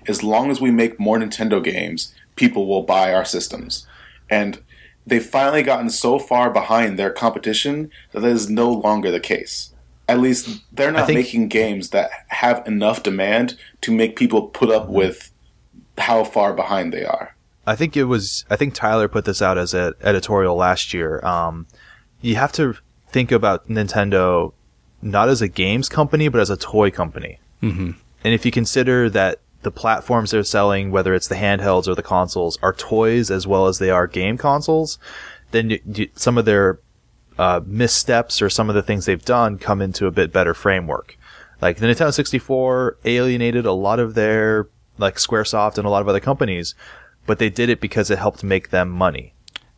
as 0.08 0.24
long 0.24 0.52
as 0.52 0.62
we 0.62 0.72
make 0.72 1.00
more 1.00 1.18
Nintendo 1.18 1.64
games, 1.64 2.14
people 2.36 2.68
will 2.68 2.84
buy 2.84 3.12
our 3.12 3.26
systems. 3.26 3.88
And 4.30 4.62
they've 5.06 5.26
finally 5.26 5.64
gotten 5.64 5.90
so 5.90 6.20
far 6.20 6.52
behind 6.52 6.98
their 6.98 7.10
competition 7.12 7.90
that 8.12 8.22
that 8.22 8.30
is 8.30 8.50
no 8.50 8.72
longer 8.72 9.10
the 9.10 9.20
case. 9.20 9.71
At 10.12 10.20
least 10.20 10.62
they're 10.74 10.92
not 10.92 11.08
think, 11.08 11.20
making 11.20 11.48
games 11.48 11.92
that 11.92 12.12
have 12.28 12.68
enough 12.68 13.02
demand 13.02 13.58
to 13.80 13.94
make 13.94 14.18
people 14.18 14.48
put 14.48 14.70
up 14.70 14.90
with 14.90 15.32
how 15.98 16.26
far 16.26 16.54
behind 16.54 16.92
they 16.92 17.06
are. 17.06 17.34
I 17.66 17.78
think 17.78 17.96
it 17.96 18.06
was. 18.06 18.44
I 18.50 18.58
think 18.58 18.74
Tyler 18.74 19.08
put 19.08 19.24
this 19.24 19.42
out 19.42 19.58
as 19.58 19.74
an 19.74 19.94
editorial 20.02 20.58
last 20.58 20.94
year. 20.94 21.26
Um, 21.26 21.66
you 22.20 22.36
have 22.36 22.52
to 22.54 22.76
think 23.08 23.32
about 23.32 23.70
Nintendo 23.70 24.52
not 25.02 25.30
as 25.30 25.42
a 25.42 25.48
games 25.48 25.88
company, 25.88 26.28
but 26.28 26.42
as 26.42 26.50
a 26.50 26.58
toy 26.58 26.92
company. 26.92 27.40
Mm-hmm. 27.64 27.92
And 28.24 28.34
if 28.34 28.46
you 28.46 28.52
consider 28.52 29.10
that 29.10 29.40
the 29.62 29.72
platforms 29.72 30.32
they're 30.32 30.44
selling, 30.44 30.92
whether 30.92 31.14
it's 31.14 31.30
the 31.30 31.36
handhelds 31.36 31.88
or 31.88 31.96
the 31.96 32.04
consoles, 32.04 32.60
are 32.62 32.74
toys 32.74 33.32
as 33.32 33.48
well 33.48 33.68
as 33.68 33.80
they 33.80 33.90
are 33.90 34.08
game 34.08 34.38
consoles, 34.38 35.00
then 35.52 35.70
you, 35.70 35.80
you, 35.86 36.10
some 36.16 36.38
of 36.38 36.44
their 36.44 36.80
uh, 37.42 37.60
missteps 37.66 38.40
or 38.40 38.52
some 38.52 38.70
of 38.70 38.76
the 38.76 38.84
things 38.84 39.08
they've 39.08 39.26
done 39.26 39.58
come 39.58 39.82
into 39.82 40.06
a 40.06 40.12
bit 40.12 40.32
better 40.32 40.54
framework. 40.54 41.18
Like 41.60 41.78
the 41.78 41.88
Nintendo 41.88 42.14
64 42.14 42.98
alienated 43.04 43.66
a 43.66 43.72
lot 43.72 44.00
of 44.00 44.14
their 44.14 44.68
like 45.00 45.16
SquareSoft 45.16 45.80
and 45.80 45.88
a 45.88 45.90
lot 45.90 46.04
of 46.04 46.08
other 46.08 46.20
companies, 46.20 46.76
but 47.26 47.40
they 47.40 47.50
did 47.50 47.70
it 47.70 47.82
because 47.82 48.12
it 48.12 48.20
helped 48.20 48.44
make 48.44 48.70
them 48.70 48.92
money. 48.92 49.34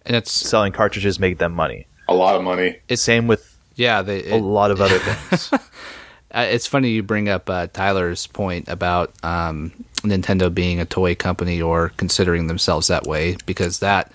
And 0.05 0.13
it's 0.13 0.29
Selling 0.29 0.73
cartridges 0.73 1.21
made 1.21 1.39
them 1.39 1.53
money. 1.53 1.87
A 2.09 2.13
lot 2.13 2.35
of 2.35 2.43
money. 2.43 2.79
It's 2.89 3.01
same 3.01 3.27
with 3.27 3.57
yeah, 3.75 4.01
they, 4.01 4.29
a 4.29 4.35
lot 4.35 4.69
of 4.69 4.81
other 4.81 4.99
things. 4.99 5.49
Uh, 6.35 6.47
it's 6.49 6.65
funny 6.65 6.89
you 6.89 7.03
bring 7.03 7.29
up 7.29 7.47
uh, 7.47 7.67
Tyler's 7.67 8.25
point 8.25 8.67
about 8.67 9.13
um, 9.23 9.71
Nintendo 9.97 10.51
being 10.51 10.79
a 10.79 10.85
toy 10.85 11.13
company 11.13 11.61
or 11.61 11.89
considering 11.89 12.47
themselves 12.47 12.87
that 12.87 13.03
way, 13.03 13.37
because 13.45 13.77
that 13.81 14.11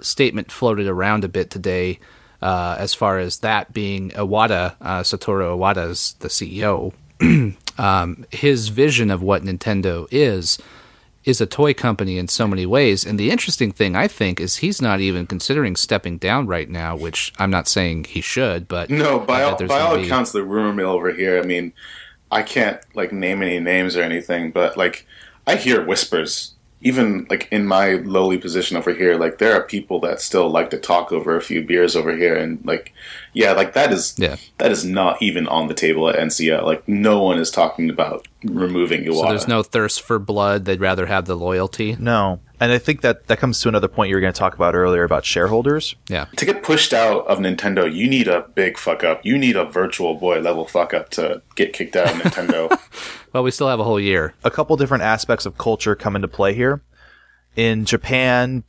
statement 0.00 0.50
floated 0.50 0.88
around 0.88 1.22
a 1.22 1.28
bit 1.28 1.50
today. 1.50 2.00
Uh, 2.44 2.76
as 2.78 2.92
far 2.92 3.18
as 3.18 3.38
that 3.38 3.72
being 3.72 4.10
Iwata, 4.10 4.76
uh, 4.82 5.00
Satoru 5.00 5.56
Iwata's 5.56 6.14
the 6.18 6.28
CEO, 6.28 6.92
um, 7.78 8.26
his 8.30 8.68
vision 8.68 9.10
of 9.10 9.22
what 9.22 9.42
Nintendo 9.42 10.06
is 10.10 10.58
is 11.24 11.40
a 11.40 11.46
toy 11.46 11.72
company 11.72 12.18
in 12.18 12.28
so 12.28 12.46
many 12.46 12.66
ways. 12.66 13.02
And 13.06 13.18
the 13.18 13.30
interesting 13.30 13.72
thing, 13.72 13.96
I 13.96 14.08
think, 14.08 14.40
is 14.40 14.56
he's 14.56 14.82
not 14.82 15.00
even 15.00 15.26
considering 15.26 15.74
stepping 15.74 16.18
down 16.18 16.46
right 16.46 16.68
now, 16.68 16.94
which 16.94 17.32
I'm 17.38 17.48
not 17.50 17.66
saying 17.66 18.04
he 18.04 18.20
should, 18.20 18.68
but 18.68 18.90
No, 18.90 19.20
by 19.20 19.42
all, 19.42 19.56
by 19.66 19.80
all 19.80 19.96
be- 19.96 20.04
accounts, 20.04 20.32
the 20.32 20.44
rumor 20.44 20.74
mill 20.74 20.90
over 20.90 21.14
here. 21.14 21.40
I 21.40 21.46
mean, 21.46 21.72
I 22.30 22.42
can't 22.42 22.78
like 22.94 23.10
name 23.10 23.42
any 23.42 23.58
names 23.58 23.96
or 23.96 24.02
anything, 24.02 24.50
but 24.50 24.76
like 24.76 25.06
I 25.46 25.56
hear 25.56 25.82
whispers. 25.82 26.52
Even 26.80 27.26
like 27.30 27.48
in 27.50 27.66
my 27.66 27.94
lowly 27.94 28.36
position 28.36 28.76
over 28.76 28.92
here, 28.92 29.16
like 29.16 29.38
there 29.38 29.54
are 29.54 29.62
people 29.62 30.00
that 30.00 30.20
still 30.20 30.50
like 30.50 30.68
to 30.70 30.76
talk 30.78 31.12
over 31.12 31.34
a 31.34 31.40
few 31.40 31.64
beers 31.64 31.96
over 31.96 32.14
here, 32.14 32.36
and 32.36 32.58
like, 32.64 32.92
yeah, 33.32 33.52
like 33.52 33.72
that 33.72 33.90
is 33.90 34.14
Yeah. 34.18 34.36
that 34.58 34.70
is 34.70 34.84
not 34.84 35.22
even 35.22 35.48
on 35.48 35.68
the 35.68 35.74
table 35.74 36.10
at 36.10 36.16
NCL. 36.16 36.62
Like 36.64 36.86
no 36.86 37.22
one 37.22 37.38
is 37.38 37.50
talking 37.50 37.88
about 37.88 38.28
removing 38.44 39.04
Iwata. 39.04 39.14
So 39.22 39.28
there's 39.28 39.48
no 39.48 39.62
thirst 39.62 40.02
for 40.02 40.18
blood. 40.18 40.66
They'd 40.66 40.80
rather 40.80 41.06
have 41.06 41.24
the 41.24 41.36
loyalty. 41.36 41.96
no. 41.98 42.40
And 42.64 42.72
I 42.72 42.78
think 42.78 43.02
that 43.02 43.26
that 43.26 43.38
comes 43.38 43.60
to 43.60 43.68
another 43.68 43.88
point 43.88 44.08
you 44.08 44.16
were 44.16 44.22
going 44.22 44.32
to 44.32 44.38
talk 44.38 44.54
about 44.54 44.74
earlier 44.74 45.04
about 45.04 45.26
shareholders. 45.26 45.96
Yeah. 46.08 46.24
to 46.36 46.46
get 46.46 46.62
pushed 46.62 46.94
out 46.94 47.26
of 47.26 47.38
Nintendo, 47.38 47.94
you 47.94 48.08
need 48.08 48.26
a 48.26 48.40
big 48.54 48.78
fuck 48.78 49.04
up. 49.04 49.20
You 49.22 49.36
need 49.36 49.54
a 49.54 49.66
virtual 49.66 50.14
boy 50.14 50.40
level 50.40 50.64
fuck 50.66 50.94
up 50.94 51.10
to 51.10 51.42
get 51.56 51.74
kicked 51.74 51.94
out 51.94 52.06
of 52.10 52.16
Nintendo. 52.22 52.80
Well, 53.34 53.42
we 53.42 53.50
still 53.50 53.68
have 53.68 53.80
a 53.80 53.84
whole 53.84 53.98
year. 53.98 54.32
a 54.44 54.50
couple 54.50 54.76
different 54.76 55.02
aspects 55.02 55.44
of 55.44 55.58
culture 55.58 55.96
come 55.96 56.14
into 56.14 56.28
play 56.28 56.54
here. 56.54 56.82
In 57.56 57.84
Japan, 57.84 58.62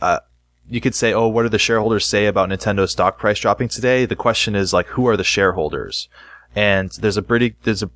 uh, 0.00 0.20
you 0.70 0.80
could 0.80 0.94
say, 0.94 1.12
"Oh, 1.12 1.28
what 1.28 1.42
do 1.42 1.50
the 1.50 1.58
shareholders 1.58 2.06
say 2.06 2.24
about 2.24 2.48
Nintendo 2.48 2.88
stock 2.88 3.18
price 3.18 3.38
dropping 3.38 3.68
today?" 3.68 4.06
The 4.06 4.16
question 4.16 4.56
is 4.56 4.72
like, 4.72 4.86
who 4.86 5.06
are 5.06 5.18
the 5.18 5.22
shareholders? 5.22 6.08
And 6.54 6.90
there's 6.92 7.18
a 7.18 7.22
pretty, 7.22 7.56
there's 7.64 7.82
a 7.82 7.90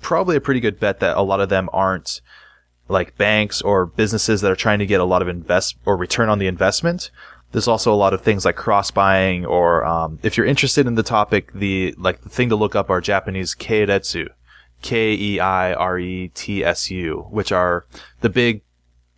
probably 0.00 0.36
a 0.36 0.40
pretty 0.40 0.60
good 0.60 0.78
bet 0.78 1.00
that 1.00 1.16
a 1.16 1.22
lot 1.22 1.40
of 1.40 1.48
them 1.48 1.68
aren't 1.72 2.20
like 2.88 3.16
banks 3.16 3.60
or 3.62 3.86
businesses 3.86 4.40
that 4.40 4.50
are 4.50 4.56
trying 4.56 4.78
to 4.78 4.86
get 4.86 5.00
a 5.00 5.04
lot 5.04 5.22
of 5.22 5.28
invest 5.28 5.76
or 5.84 5.96
return 5.96 6.28
on 6.28 6.38
the 6.38 6.46
investment. 6.46 7.10
There's 7.52 7.68
also 7.68 7.92
a 7.92 7.96
lot 7.96 8.12
of 8.12 8.22
things 8.22 8.44
like 8.44 8.56
cross 8.56 8.90
buying, 8.90 9.46
or 9.46 9.84
um, 9.84 10.18
if 10.22 10.36
you're 10.36 10.46
interested 10.46 10.86
in 10.86 10.94
the 10.94 11.02
topic, 11.02 11.52
the 11.52 11.94
like 11.96 12.22
the 12.22 12.28
thing 12.28 12.48
to 12.48 12.56
look 12.56 12.74
up 12.74 12.90
are 12.90 13.00
Japanese 13.00 13.54
keiretsu, 13.54 14.28
K 14.82 15.14
E 15.14 15.40
I 15.40 15.72
R 15.72 15.98
E 15.98 16.28
T 16.34 16.64
S 16.64 16.90
U, 16.90 17.26
which 17.30 17.52
are 17.52 17.86
the 18.20 18.28
big, 18.28 18.62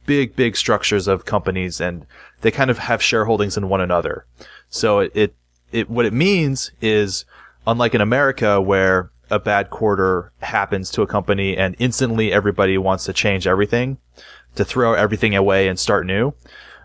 big, 0.07 0.37
big 0.37 0.57
structures 0.57 1.09
of 1.09 1.25
companies, 1.25 1.81
and 1.81 2.07
they 2.43 2.51
kind 2.51 2.71
of 2.71 2.79
have 2.79 3.01
shareholdings 3.01 3.57
in 3.57 3.69
one 3.69 3.81
another. 3.81 4.27
So 4.69 5.01
it, 5.01 5.13
it, 5.15 5.35
it 5.73 5.91
what 5.91 6.07
it 6.07 6.13
means 6.13 6.71
is, 6.81 7.25
unlike 7.67 7.95
in 7.95 8.01
America 8.01 8.61
where 8.61 9.11
a 9.31 9.39
bad 9.39 9.71
quarter 9.71 10.33
happens 10.41 10.91
to 10.93 11.03
a 11.03 11.07
company 11.07 11.57
and 11.57 11.77
instantly 11.79 12.33
everybody 12.33 12.79
wants 12.79 13.05
to 13.05 13.13
change 13.13 13.47
everything, 13.47 13.99
to 14.55 14.65
throw 14.65 14.95
everything 14.95 15.35
away 15.37 15.69
and 15.69 15.79
start 15.79 16.07
new. 16.07 16.33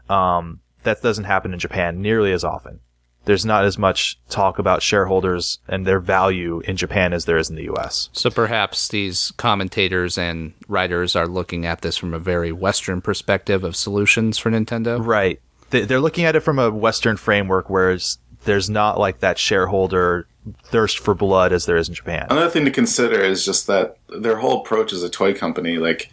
Um, 0.09 0.59
that 0.83 1.01
doesn't 1.01 1.23
happen 1.25 1.53
in 1.53 1.59
Japan 1.59 2.01
nearly 2.01 2.31
as 2.33 2.43
often. 2.43 2.79
There's 3.25 3.45
not 3.45 3.63
as 3.63 3.77
much 3.77 4.19
talk 4.29 4.59
about 4.59 4.81
shareholders 4.81 5.59
and 5.69 5.87
their 5.87 6.01
value 6.01 6.59
in 6.65 6.75
Japan 6.75 7.13
as 7.13 7.23
there 7.23 7.37
is 7.37 7.49
in 7.49 7.55
the 7.55 7.69
US. 7.73 8.09
So 8.11 8.29
perhaps 8.29 8.89
these 8.89 9.31
commentators 9.37 10.17
and 10.17 10.53
writers 10.67 11.15
are 11.15 11.27
looking 11.27 11.65
at 11.65 11.81
this 11.81 11.95
from 11.95 12.13
a 12.13 12.19
very 12.19 12.51
Western 12.51 12.99
perspective 12.99 13.63
of 13.63 13.77
solutions 13.77 14.37
for 14.37 14.51
Nintendo. 14.51 15.03
Right. 15.03 15.39
They- 15.69 15.85
They're 15.85 16.01
looking 16.01 16.25
at 16.25 16.35
it 16.35 16.41
from 16.41 16.59
a 16.59 16.69
Western 16.69 17.15
framework, 17.15 17.69
whereas 17.69 18.17
there's 18.43 18.69
not 18.69 18.99
like 18.99 19.21
that 19.21 19.37
shareholder 19.39 20.27
thirst 20.63 20.99
for 20.99 21.13
blood 21.13 21.53
as 21.53 21.65
there 21.65 21.77
is 21.77 21.87
in 21.87 21.95
Japan. 21.95 22.27
Another 22.29 22.49
thing 22.49 22.65
to 22.65 22.71
consider 22.71 23.21
is 23.21 23.45
just 23.45 23.67
that 23.67 23.97
their 24.09 24.37
whole 24.37 24.61
approach 24.61 24.93
as 24.93 25.03
a 25.03 25.09
toy 25.09 25.33
company, 25.33 25.77
like, 25.77 26.11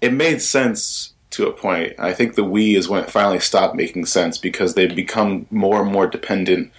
it 0.00 0.12
made 0.12 0.40
sense 0.40 1.12
to 1.30 1.46
a 1.46 1.52
point. 1.52 1.94
I 1.98 2.12
think 2.12 2.34
the 2.34 2.44
Wii 2.44 2.76
is 2.76 2.88
when 2.88 3.02
it 3.02 3.10
finally 3.10 3.40
stopped 3.40 3.76
making 3.76 4.06
sense 4.06 4.38
because 4.38 4.74
they've 4.74 4.94
become 4.94 5.46
more 5.50 5.82
and 5.82 5.92
more 5.92 6.06
dependent 6.06 6.72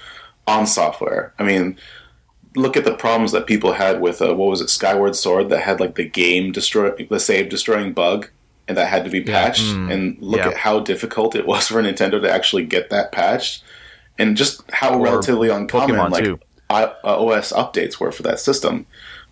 on 0.47 0.65
software. 0.65 1.33
I 1.37 1.43
mean, 1.43 1.77
look 2.55 2.75
at 2.75 2.85
the 2.85 2.95
problems 2.95 3.31
that 3.31 3.45
people 3.45 3.73
had 3.73 4.01
with 4.01 4.21
uh, 4.21 4.33
what 4.35 4.49
was 4.49 4.61
it, 4.61 4.69
Skyward 4.69 5.15
Sword, 5.15 5.49
that 5.49 5.61
had 5.61 5.79
like 5.79 5.95
the 5.95 6.05
game 6.05 6.51
destroy, 6.51 6.91
the 6.91 7.19
save 7.19 7.49
destroying 7.49 7.93
bug, 7.93 8.29
and 8.67 8.77
that 8.77 8.87
had 8.87 9.03
to 9.03 9.09
be 9.09 9.23
patched. 9.23 9.63
and 9.63 10.17
look 10.19 10.39
yeah. 10.39 10.49
at 10.49 10.57
how 10.57 10.79
difficult 10.79 11.35
it 11.35 11.45
was 11.45 11.67
for 11.69 11.81
Nintendo 11.81 12.21
to 12.21 12.31
actually 12.31 12.65
get 12.65 12.89
that 12.89 13.11
patched, 13.11 13.63
and 14.17 14.35
just 14.35 14.69
how 14.71 14.97
Or 14.97 15.03
relatively 15.03 15.49
uncommon 15.49 15.95
Pokemon, 15.95 16.09
like 16.09 16.23
too. 16.23 16.39
I, 16.69 16.83
uh, 16.83 17.23
OS 17.25 17.51
updates 17.53 17.99
were 17.99 18.11
for 18.11 18.23
that 18.23 18.39
system. 18.39 18.85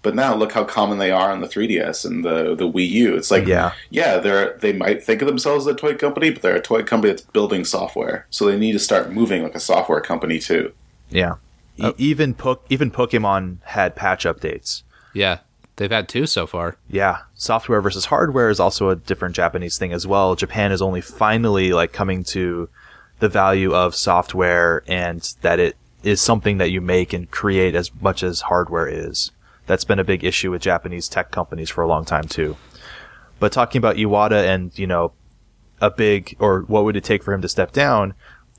But 0.03 0.15
now 0.15 0.35
look 0.35 0.53
how 0.53 0.63
common 0.63 0.99
they 0.99 1.11
are 1.11 1.31
on 1.31 1.41
the 1.41 1.47
3DS 1.47 2.05
and 2.05 2.23
the 2.23 2.55
the 2.55 2.71
Wii 2.71 2.87
U. 2.89 3.15
It's 3.15 3.31
like 3.31 3.45
Yeah. 3.47 3.73
yeah, 3.89 4.17
they're 4.19 4.55
they 4.59 4.71
might 4.71 5.03
think 5.03 5.21
of 5.21 5.27
themselves 5.27 5.67
as 5.67 5.73
a 5.73 5.75
toy 5.77 5.95
company, 5.95 6.29
but 6.29 6.41
they're 6.43 6.55
a 6.55 6.61
toy 6.61 6.83
company 6.83 7.11
that's 7.11 7.23
building 7.23 7.65
software. 7.65 8.25
So 8.29 8.45
they 8.45 8.57
need 8.57 8.73
to 8.73 8.79
start 8.79 9.11
moving 9.11 9.43
like 9.43 9.55
a 9.55 9.59
software 9.59 9.99
company 9.99 10.39
too. 10.39 10.71
Yeah. 11.09 11.35
E- 11.77 11.91
even 11.97 12.35
po- 12.35 12.61
even 12.69 12.89
Pokemon 12.91 13.57
had 13.63 13.95
patch 13.95 14.23
updates. 14.23 14.83
Yeah, 15.13 15.39
they've 15.75 15.91
had 15.91 16.07
two 16.07 16.25
so 16.27 16.45
far. 16.47 16.77
Yeah, 16.89 17.17
software 17.35 17.81
versus 17.81 18.05
hardware 18.05 18.49
is 18.49 18.59
also 18.59 18.89
a 18.89 18.95
different 18.95 19.35
Japanese 19.35 19.77
thing 19.79 19.91
as 19.93 20.05
well. 20.07 20.35
Japan 20.35 20.71
is 20.71 20.81
only 20.81 21.01
finally 21.01 21.73
like 21.73 21.91
coming 21.91 22.23
to 22.25 22.69
the 23.19 23.29
value 23.29 23.73
of 23.73 23.95
software 23.95 24.83
and 24.87 25.33
that 25.41 25.59
it 25.59 25.75
is 26.07 26.21
something 26.21 26.57
that 26.57 26.71
you 26.71 26.81
make 26.81 27.13
and 27.13 27.29
create 27.29 27.75
as 27.75 27.91
much 28.01 28.23
as 28.23 28.41
hardware 28.41 28.87
is. 28.87 29.31
That's 29.65 29.83
been 29.83 29.99
a 29.99 30.03
big 30.03 30.23
issue 30.23 30.51
with 30.51 30.61
Japanese 30.61 31.09
tech 31.09 31.31
companies 31.31 31.69
for 31.69 31.83
a 31.83 31.87
long 31.87 32.05
time 32.05 32.27
too. 32.27 32.55
But 33.39 33.51
talking 33.51 33.79
about 33.79 33.97
Iwata 33.97 34.45
and, 34.45 34.77
you 34.79 34.87
know, 34.87 35.11
a 35.81 35.91
big 35.91 36.35
or 36.39 36.61
what 36.61 36.85
would 36.85 36.95
it 36.95 37.03
take 37.03 37.23
for 37.23 37.33
him 37.33 37.41
to 37.41 37.49
step 37.49 37.71
down? 37.71 38.13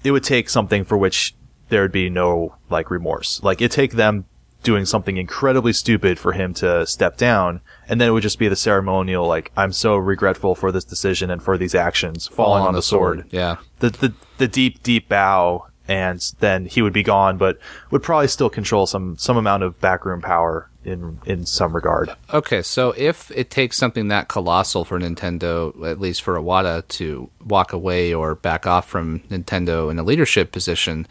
It 0.05 0.13
would 0.13 0.23
take 0.23 0.49
something 0.49 0.85
for 0.85 0.97
which 0.97 1.35
there 1.69 1.83
would 1.83 1.93
be 1.93 2.11
no 2.11 2.55
like 2.71 2.91
remorse. 2.91 3.43
Like 3.43 3.61
it 3.61 3.71
take 3.71 3.93
them 3.93 4.27
doing 4.63 4.85
something 4.85 5.17
incredibly 5.17 5.73
stupid 5.73 6.19
for 6.19 6.33
him 6.33 6.53
to 6.53 6.87
step 6.87 7.17
down, 7.17 7.61
and 7.89 8.01
then 8.01 8.09
it 8.09 8.13
would 8.13 8.23
just 8.23 8.39
be 8.39 8.49
the 8.49 8.57
ceremonial 8.57 9.27
like 9.27 9.51
I'm 9.57 9.73
so 9.73 9.97
regretful 9.97 10.55
for 10.55 10.73
this 10.73 10.85
decision 10.85 11.31
and 11.31 11.43
for 11.43 11.57
these 11.57 11.75
actions, 11.75 12.27
falling 12.29 12.65
on, 12.65 12.75
the 12.75 12.83
sword. 12.83 13.27
Yeah. 13.31 13.57
The 13.81 13.91
the 13.91 14.13
the 14.39 14.49
deep 14.49 14.83
deep 14.83 15.09
bow, 15.09 15.67
and 15.89 16.21
then 16.41 16.67
he 16.67 16.83
would 16.83 16.93
be 16.93 17.03
gone, 17.03 17.39
but 17.39 17.59
would 17.91 18.03
probably 18.03 18.29
still 18.29 18.51
control 18.51 18.87
some 18.87 19.17
some 19.17 19.37
amount 19.37 19.63
of 19.63 19.81
backroom 19.81 20.21
power 20.21 20.69
in 20.85 21.19
in 21.25 21.47
some 21.47 21.75
regard. 21.75 22.15
Okay, 22.33 22.63
so 22.63 22.95
if 22.97 23.31
it 23.33 23.51
takes 23.51 23.77
something 23.77 24.09
that 24.09 24.29
colossal 24.29 24.85
for 24.85 25.01
Nintendo, 25.01 25.75
at 25.87 25.99
least 25.99 26.23
for 26.23 26.37
Iwata, 26.37 26.87
to 26.89 27.31
walk 27.45 27.73
away 27.73 28.13
or 28.13 28.35
back 28.35 28.67
off 28.67 28.87
from 28.87 29.21
Nintendo 29.31 29.91
in 29.91 29.99
a 29.99 30.03
leadership 30.03 30.53
position, 30.53 31.07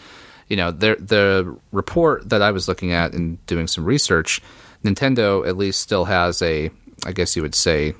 you 0.47 0.55
know, 0.55 0.71
the 0.71 0.95
the 0.99 1.57
report 1.71 2.29
that 2.29 2.41
I 2.41 2.51
was 2.51 2.67
looking 2.67 2.91
at 2.91 3.13
and 3.13 3.43
doing 3.47 3.67
some 3.67 3.83
research, 3.83 4.41
Nintendo 4.83 5.47
at 5.47 5.57
least 5.57 5.81
still 5.81 6.05
has 6.05 6.41
a, 6.41 6.69
I 7.05 7.11
guess 7.11 7.35
you 7.35 7.41
would 7.41 7.55
say, 7.55 7.95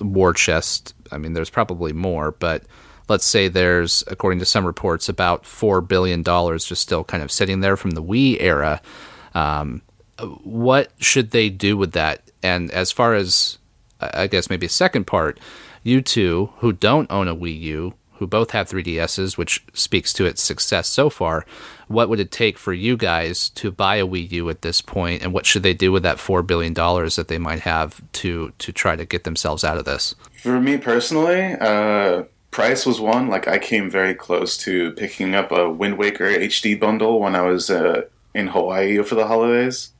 war 0.00 0.32
chest. 0.32 0.94
I 1.12 1.18
mean, 1.18 1.32
there's 1.32 1.50
probably 1.50 1.92
more, 1.92 2.32
but 2.32 2.64
let's 3.08 3.26
say 3.26 3.48
there's, 3.48 4.04
according 4.06 4.38
to 4.38 4.44
some 4.44 4.64
reports, 4.64 5.08
about 5.08 5.44
four 5.44 5.80
billion 5.80 6.22
dollars 6.22 6.64
just 6.64 6.82
still 6.82 7.04
kind 7.04 7.22
of 7.22 7.30
sitting 7.30 7.60
there 7.60 7.76
from 7.76 7.92
the 7.92 8.02
Wii 8.02 8.40
era. 8.40 8.80
Um, 9.34 9.82
what 10.44 10.92
should 10.98 11.30
they 11.30 11.48
do 11.48 11.76
with 11.76 11.92
that? 11.92 12.22
And 12.42 12.70
as 12.70 12.92
far 12.92 13.14
as 13.14 13.58
I 14.00 14.26
guess 14.26 14.50
maybe 14.50 14.66
a 14.66 14.70
second 14.70 15.06
part, 15.06 15.38
you 15.82 16.00
two 16.00 16.50
who 16.58 16.72
don't 16.72 17.10
own 17.10 17.28
a 17.28 17.36
Wii 17.36 17.58
U, 17.60 17.94
who 18.14 18.26
both 18.26 18.52
have 18.52 18.68
3DSs, 18.68 19.36
which 19.36 19.64
speaks 19.72 20.12
to 20.12 20.24
its 20.24 20.40
success 20.40 20.88
so 20.88 21.10
far. 21.10 21.44
What 21.88 22.08
would 22.08 22.20
it 22.20 22.30
take 22.30 22.56
for 22.56 22.72
you 22.72 22.96
guys 22.96 23.48
to 23.50 23.72
buy 23.72 23.96
a 23.96 24.06
Wii 24.06 24.30
U 24.32 24.48
at 24.48 24.62
this 24.62 24.80
point, 24.80 25.22
and 25.22 25.32
what 25.32 25.44
should 25.44 25.62
they 25.62 25.74
do 25.74 25.90
with 25.90 26.04
that 26.04 26.20
four 26.20 26.42
billion 26.42 26.72
dollars 26.72 27.16
that 27.16 27.28
they 27.28 27.38
might 27.38 27.60
have 27.60 28.00
to 28.12 28.52
to 28.58 28.72
try 28.72 28.96
to 28.96 29.04
get 29.04 29.24
themselves 29.24 29.64
out 29.64 29.76
of 29.76 29.84
this? 29.84 30.14
For 30.40 30.60
me 30.60 30.78
personally, 30.78 31.54
uh, 31.60 32.24
price 32.52 32.86
was 32.86 33.00
one. 33.00 33.26
Like 33.26 33.48
I 33.48 33.58
came 33.58 33.90
very 33.90 34.14
close 34.14 34.56
to 34.58 34.92
picking 34.92 35.34
up 35.34 35.50
a 35.50 35.68
Wind 35.68 35.98
Waker 35.98 36.26
HD 36.26 36.78
bundle 36.78 37.18
when 37.18 37.34
I 37.34 37.42
was 37.42 37.68
uh, 37.68 38.02
in 38.34 38.48
Hawaii 38.48 39.02
for 39.02 39.16
the 39.16 39.26
holidays, 39.26 39.90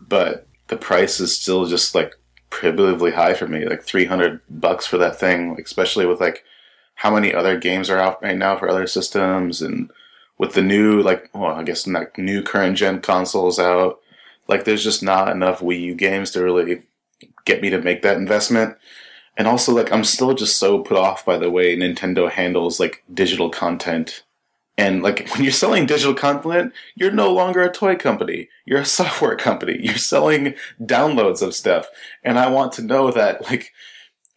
but 0.00 0.46
the 0.68 0.76
price 0.76 1.20
is 1.20 1.38
still 1.38 1.66
just 1.66 1.94
like 1.94 2.14
prohibitively 2.48 3.10
high 3.10 3.34
for 3.34 3.46
me. 3.46 3.66
Like 3.66 3.82
three 3.82 4.06
hundred 4.06 4.40
bucks 4.48 4.86
for 4.86 4.96
that 4.96 5.20
thing, 5.20 5.60
especially 5.62 6.06
with 6.06 6.20
like 6.20 6.44
how 6.98 7.14
many 7.14 7.32
other 7.32 7.58
games 7.58 7.90
are 7.90 7.98
out 7.98 8.22
right 8.22 8.36
now 8.36 8.56
for 8.56 8.68
other 8.68 8.86
systems 8.86 9.62
and 9.62 9.90
with 10.36 10.54
the 10.54 10.62
new 10.62 11.00
like 11.02 11.30
well 11.32 11.54
i 11.54 11.62
guess 11.62 11.86
not 11.86 12.16
new 12.18 12.42
current 12.42 12.76
gen 12.76 13.00
consoles 13.00 13.58
out 13.58 14.00
like 14.48 14.64
there's 14.64 14.82
just 14.82 15.02
not 15.02 15.28
enough 15.28 15.60
wii 15.60 15.80
u 15.80 15.94
games 15.94 16.30
to 16.32 16.42
really 16.42 16.82
get 17.44 17.62
me 17.62 17.70
to 17.70 17.80
make 17.80 18.02
that 18.02 18.16
investment 18.16 18.76
and 19.38 19.46
also 19.46 19.72
like 19.72 19.90
i'm 19.90 20.04
still 20.04 20.34
just 20.34 20.58
so 20.58 20.80
put 20.80 20.98
off 20.98 21.24
by 21.24 21.38
the 21.38 21.50
way 21.50 21.76
nintendo 21.76 22.30
handles 22.30 22.78
like 22.78 23.02
digital 23.12 23.48
content. 23.48 24.24
And 24.76 25.02
like 25.02 25.28
when 25.32 25.42
you're 25.42 25.52
selling 25.52 25.86
digital 25.86 26.14
content 26.14 26.74
you're 26.94 27.10
no 27.10 27.32
longer 27.32 27.62
a 27.62 27.72
toy 27.72 27.96
company. 27.96 28.48
You're 28.66 28.80
a 28.80 28.84
software 28.98 29.36
company. 29.36 29.78
You're 29.80 29.96
selling 29.96 30.54
downloads 30.80 31.40
of 31.40 31.54
stuff. 31.54 31.88
And 32.22 32.38
i 32.38 32.48
want 32.48 32.72
to 32.72 32.82
know 32.82 33.10
that 33.10 33.42
like 33.50 33.72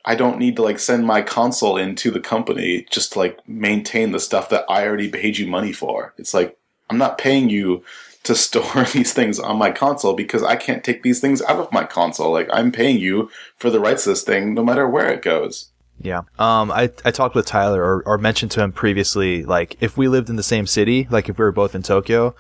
I 0.03 0.15
don't 0.15 0.39
need 0.39 0.55
to 0.55 0.63
like 0.63 0.79
send 0.79 1.05
my 1.05 1.21
console 1.21 1.77
into 1.77 2.09
the 2.09 2.19
company 2.19 2.85
just 2.89 3.13
to 3.13 3.19
like 3.19 3.47
maintain 3.47 4.11
the 4.11 4.19
stuff 4.19 4.49
that 4.49 4.65
I 4.67 4.87
already 4.87 5.09
paid 5.09 5.37
you 5.37 5.47
money 5.47 5.71
for. 5.71 6.13
It's 6.17 6.33
like 6.33 6.57
I'm 6.89 6.97
not 6.97 7.17
paying 7.17 7.49
you 7.49 7.83
to 8.23 8.35
store 8.35 8.83
these 8.93 9.13
things 9.13 9.39
on 9.39 9.57
my 9.57 9.71
console 9.71 10.13
because 10.13 10.43
I 10.43 10.55
can't 10.55 10.83
take 10.83 11.03
these 11.03 11.19
things 11.19 11.41
out 11.43 11.57
of 11.57 11.71
my 11.71 11.83
console. 11.83 12.31
Like 12.31 12.49
I'm 12.51 12.71
paying 12.71 12.97
you 12.97 13.29
for 13.57 13.69
the 13.69 13.79
rights 13.79 14.03
to 14.03 14.09
this 14.09 14.23
thing 14.23 14.53
no 14.53 14.63
matter 14.63 14.87
where 14.87 15.09
it 15.09 15.21
goes. 15.21 15.69
Yeah. 15.99 16.21
Um, 16.39 16.71
I, 16.71 16.91
I 17.05 17.11
talked 17.11 17.35
with 17.35 17.45
Tyler 17.45 17.83
or, 17.83 18.03
or 18.05 18.17
mentioned 18.17 18.51
to 18.51 18.63
him 18.63 18.71
previously, 18.71 19.43
like 19.43 19.77
if 19.81 19.97
we 19.97 20.07
lived 20.07 20.29
in 20.29 20.35
the 20.35 20.43
same 20.43 20.65
city, 20.65 21.07
like 21.11 21.29
if 21.29 21.37
we 21.37 21.45
were 21.45 21.51
both 21.51 21.75
in 21.75 21.83
Tokyo, 21.83 22.35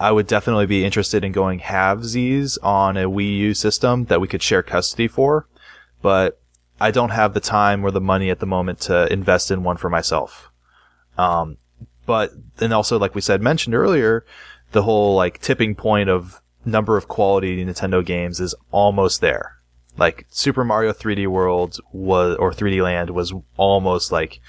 I 0.00 0.10
would 0.10 0.26
definitely 0.26 0.66
be 0.66 0.84
interested 0.84 1.24
in 1.24 1.30
going 1.30 1.60
halvesies 1.60 2.58
on 2.62 2.96
a 2.96 3.08
Wii 3.08 3.36
U 3.38 3.54
system 3.54 4.06
that 4.06 4.20
we 4.20 4.26
could 4.26 4.42
share 4.42 4.62
custody 4.62 5.06
for. 5.06 5.46
But 6.02 6.40
I 6.80 6.90
don't 6.90 7.10
have 7.10 7.34
the 7.34 7.40
time 7.40 7.84
or 7.84 7.92
the 7.92 8.00
money 8.00 8.30
at 8.30 8.40
the 8.40 8.46
moment 8.46 8.80
to 8.80 9.10
invest 9.12 9.52
in 9.52 9.62
one 9.62 9.76
for 9.76 9.88
myself. 9.88 10.50
Um, 11.16 11.58
but 12.06 12.32
and 12.60 12.72
also, 12.72 12.98
like 12.98 13.14
we 13.14 13.20
said, 13.20 13.40
mentioned 13.40 13.74
earlier, 13.74 14.24
the 14.74 14.82
whole 14.82 15.14
like 15.14 15.40
tipping 15.40 15.74
point 15.74 16.10
of 16.10 16.42
number 16.64 16.96
of 16.96 17.06
quality 17.08 17.64
Nintendo 17.64 18.04
games 18.04 18.40
is 18.40 18.54
almost 18.72 19.20
there. 19.20 19.56
Like 19.96 20.26
Super 20.28 20.64
Mario 20.64 20.92
3D 20.92 21.28
World 21.28 21.78
was, 21.92 22.36
or 22.38 22.50
3D 22.52 22.82
Land 22.82 23.10
was 23.10 23.32
almost 23.56 24.10
like, 24.10 24.40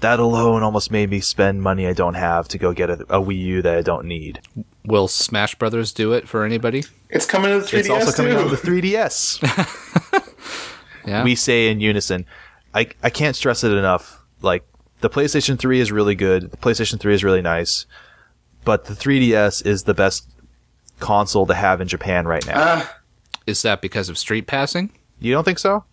that 0.00 0.20
alone 0.20 0.62
almost 0.62 0.90
made 0.92 1.10
me 1.10 1.18
spend 1.20 1.62
money 1.62 1.86
I 1.88 1.92
don't 1.92 2.14
have 2.14 2.46
to 2.48 2.58
go 2.58 2.72
get 2.72 2.90
a, 2.90 2.94
a 3.04 3.20
Wii 3.20 3.38
U 3.38 3.62
that 3.62 3.76
I 3.76 3.82
don't 3.82 4.06
need. 4.06 4.40
Will 4.84 5.08
Smash 5.08 5.56
Brothers 5.56 5.92
do 5.92 6.12
it 6.12 6.28
for 6.28 6.44
anybody? 6.44 6.84
It's 7.10 7.26
coming 7.26 7.50
to 7.50 7.60
the 7.60 7.66
3DS 7.66 7.78
It's 7.80 7.90
also 7.90 8.12
coming 8.12 8.32
too. 8.32 8.38
out 8.38 8.50
with 8.50 8.62
3DS. 8.62 10.20
Yeah. 11.06 11.22
we 11.22 11.34
say 11.34 11.68
in 11.68 11.80
unison. 11.80 12.24
I, 12.72 12.88
I 13.02 13.10
can't 13.10 13.36
stress 13.36 13.62
it 13.62 13.72
enough. 13.72 14.24
Like, 14.40 14.64
the 15.00 15.10
PlayStation 15.10 15.58
3 15.58 15.80
is 15.80 15.92
really 15.92 16.14
good. 16.14 16.50
The 16.50 16.56
PlayStation 16.56 16.98
3 16.98 17.12
is 17.12 17.22
really 17.22 17.42
nice. 17.42 17.84
But 18.64 18.86
the 18.86 18.94
3DS 18.94 19.64
is 19.66 19.84
the 19.84 19.94
best 19.94 20.30
console 21.00 21.46
to 21.46 21.54
have 21.54 21.80
in 21.80 21.88
Japan 21.88 22.26
right 22.26 22.46
now. 22.46 22.54
Ah, 22.56 22.96
Is 23.46 23.62
that 23.62 23.80
because 23.80 24.08
of 24.08 24.16
street 24.18 24.46
passing? 24.46 24.90
you 25.20 25.32
don't 25.32 25.44
think 25.44 25.58
so? 25.58 25.84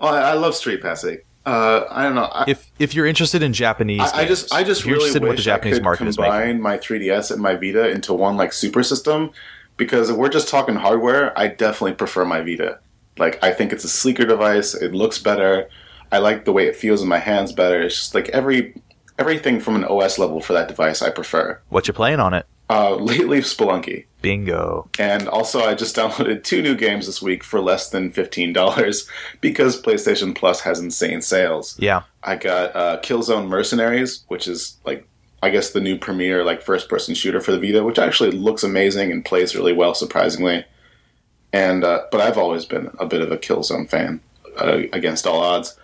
oh, 0.00 0.06
I 0.08 0.30
I 0.30 0.32
love 0.34 0.54
Street 0.54 0.80
Passing. 0.82 1.18
Uh, 1.44 1.84
I 1.90 2.02
don't 2.02 2.14
know. 2.14 2.24
I, 2.30 2.44
If 2.46 2.70
if 2.78 2.94
you're 2.94 3.06
interested 3.06 3.42
in 3.42 3.52
Japanese, 3.52 4.00
I, 4.12 4.20
I 4.22 4.24
just, 4.26 4.52
I 4.52 4.62
just 4.64 4.84
really 4.84 4.96
interested 4.96 5.22
in 5.22 5.28
what 5.28 5.32
the 5.32 5.36
wish 5.38 5.44
Japanese 5.44 5.74
I 5.74 5.78
could 5.78 5.84
market 5.84 6.04
combine 6.04 6.60
my 6.60 6.76
3DS 6.78 7.30
and 7.30 7.40
my 7.40 7.54
Vita 7.54 7.88
into 7.88 8.12
one 8.12 8.36
like 8.36 8.52
super 8.52 8.82
system. 8.82 9.30
Because 9.78 10.10
if 10.10 10.16
we're 10.16 10.28
just 10.28 10.48
talking 10.48 10.74
hardware, 10.76 11.36
I 11.38 11.48
definitely 11.48 11.94
prefer 11.94 12.24
my 12.24 12.40
Vita. 12.42 12.80
Like, 13.16 13.42
I 13.42 13.52
think 13.52 13.72
it's 13.72 13.84
a 13.84 13.88
sleeker 13.88 14.24
device. 14.26 14.74
It 14.74 14.92
looks 14.92 15.18
better. 15.18 15.68
I 16.12 16.18
like 16.18 16.44
the 16.44 16.52
way 16.52 16.66
it 16.66 16.76
feels 16.76 17.00
in 17.02 17.08
my 17.08 17.18
hands 17.18 17.52
better. 17.52 17.80
It's 17.82 17.96
just 17.96 18.14
like 18.14 18.28
every 18.30 18.74
everything 19.18 19.60
from 19.60 19.76
an 19.76 19.84
OS 19.84 20.18
level 20.18 20.40
for 20.40 20.52
that 20.52 20.68
device, 20.68 21.02
I 21.02 21.10
prefer. 21.10 21.60
What 21.68 21.86
you 21.86 21.94
playing 21.94 22.20
on 22.20 22.34
it? 22.34 22.46
Uh, 22.70 22.96
lately, 22.96 23.38
Spelunky. 23.38 24.04
Bingo. 24.20 24.90
And 24.98 25.26
also, 25.28 25.60
I 25.60 25.74
just 25.74 25.96
downloaded 25.96 26.44
two 26.44 26.62
new 26.62 26.74
games 26.74 27.06
this 27.06 27.22
week 27.22 27.42
for 27.42 27.60
less 27.60 27.90
than 27.90 28.10
fifteen 28.10 28.52
dollars 28.52 29.08
because 29.40 29.80
PlayStation 29.80 30.34
Plus 30.34 30.60
has 30.60 30.80
insane 30.80 31.22
sales. 31.22 31.76
Yeah. 31.78 32.02
I 32.22 32.36
got 32.36 32.76
uh, 32.76 33.00
Killzone 33.00 33.48
Mercenaries, 33.48 34.24
which 34.28 34.46
is 34.46 34.76
like 34.84 35.06
I 35.42 35.50
guess 35.50 35.70
the 35.70 35.80
new 35.80 35.96
premier 35.96 36.44
like 36.44 36.62
first 36.62 36.88
person 36.88 37.14
shooter 37.14 37.40
for 37.40 37.52
the 37.52 37.60
Vita, 37.60 37.84
which 37.84 37.98
actually 37.98 38.32
looks 38.32 38.62
amazing 38.62 39.12
and 39.12 39.24
plays 39.24 39.54
really 39.54 39.72
well, 39.72 39.94
surprisingly. 39.94 40.64
And 41.52 41.84
uh, 41.84 42.02
but 42.10 42.20
I've 42.20 42.38
always 42.38 42.64
been 42.64 42.90
a 42.98 43.06
bit 43.06 43.22
of 43.22 43.32
a 43.32 43.38
Killzone 43.38 43.88
fan 43.88 44.20
uh, 44.58 44.82
against 44.92 45.26
all 45.26 45.40
odds. 45.40 45.78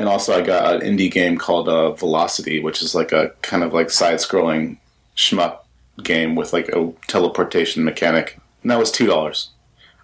And 0.00 0.08
also, 0.08 0.32
I 0.32 0.40
got 0.40 0.76
an 0.76 0.80
indie 0.80 1.10
game 1.10 1.36
called 1.36 1.68
uh, 1.68 1.92
Velocity, 1.92 2.60
which 2.62 2.80
is 2.80 2.94
like 2.94 3.12
a 3.12 3.32
kind 3.42 3.62
of 3.62 3.74
like 3.74 3.90
side 3.90 4.16
scrolling 4.16 4.78
shmup 5.14 5.58
game 6.02 6.34
with 6.34 6.54
like 6.54 6.70
a 6.70 6.90
teleportation 7.06 7.84
mechanic. 7.84 8.40
And 8.62 8.70
that 8.70 8.78
was 8.78 8.90
two 8.90 9.06
dollars. 9.06 9.50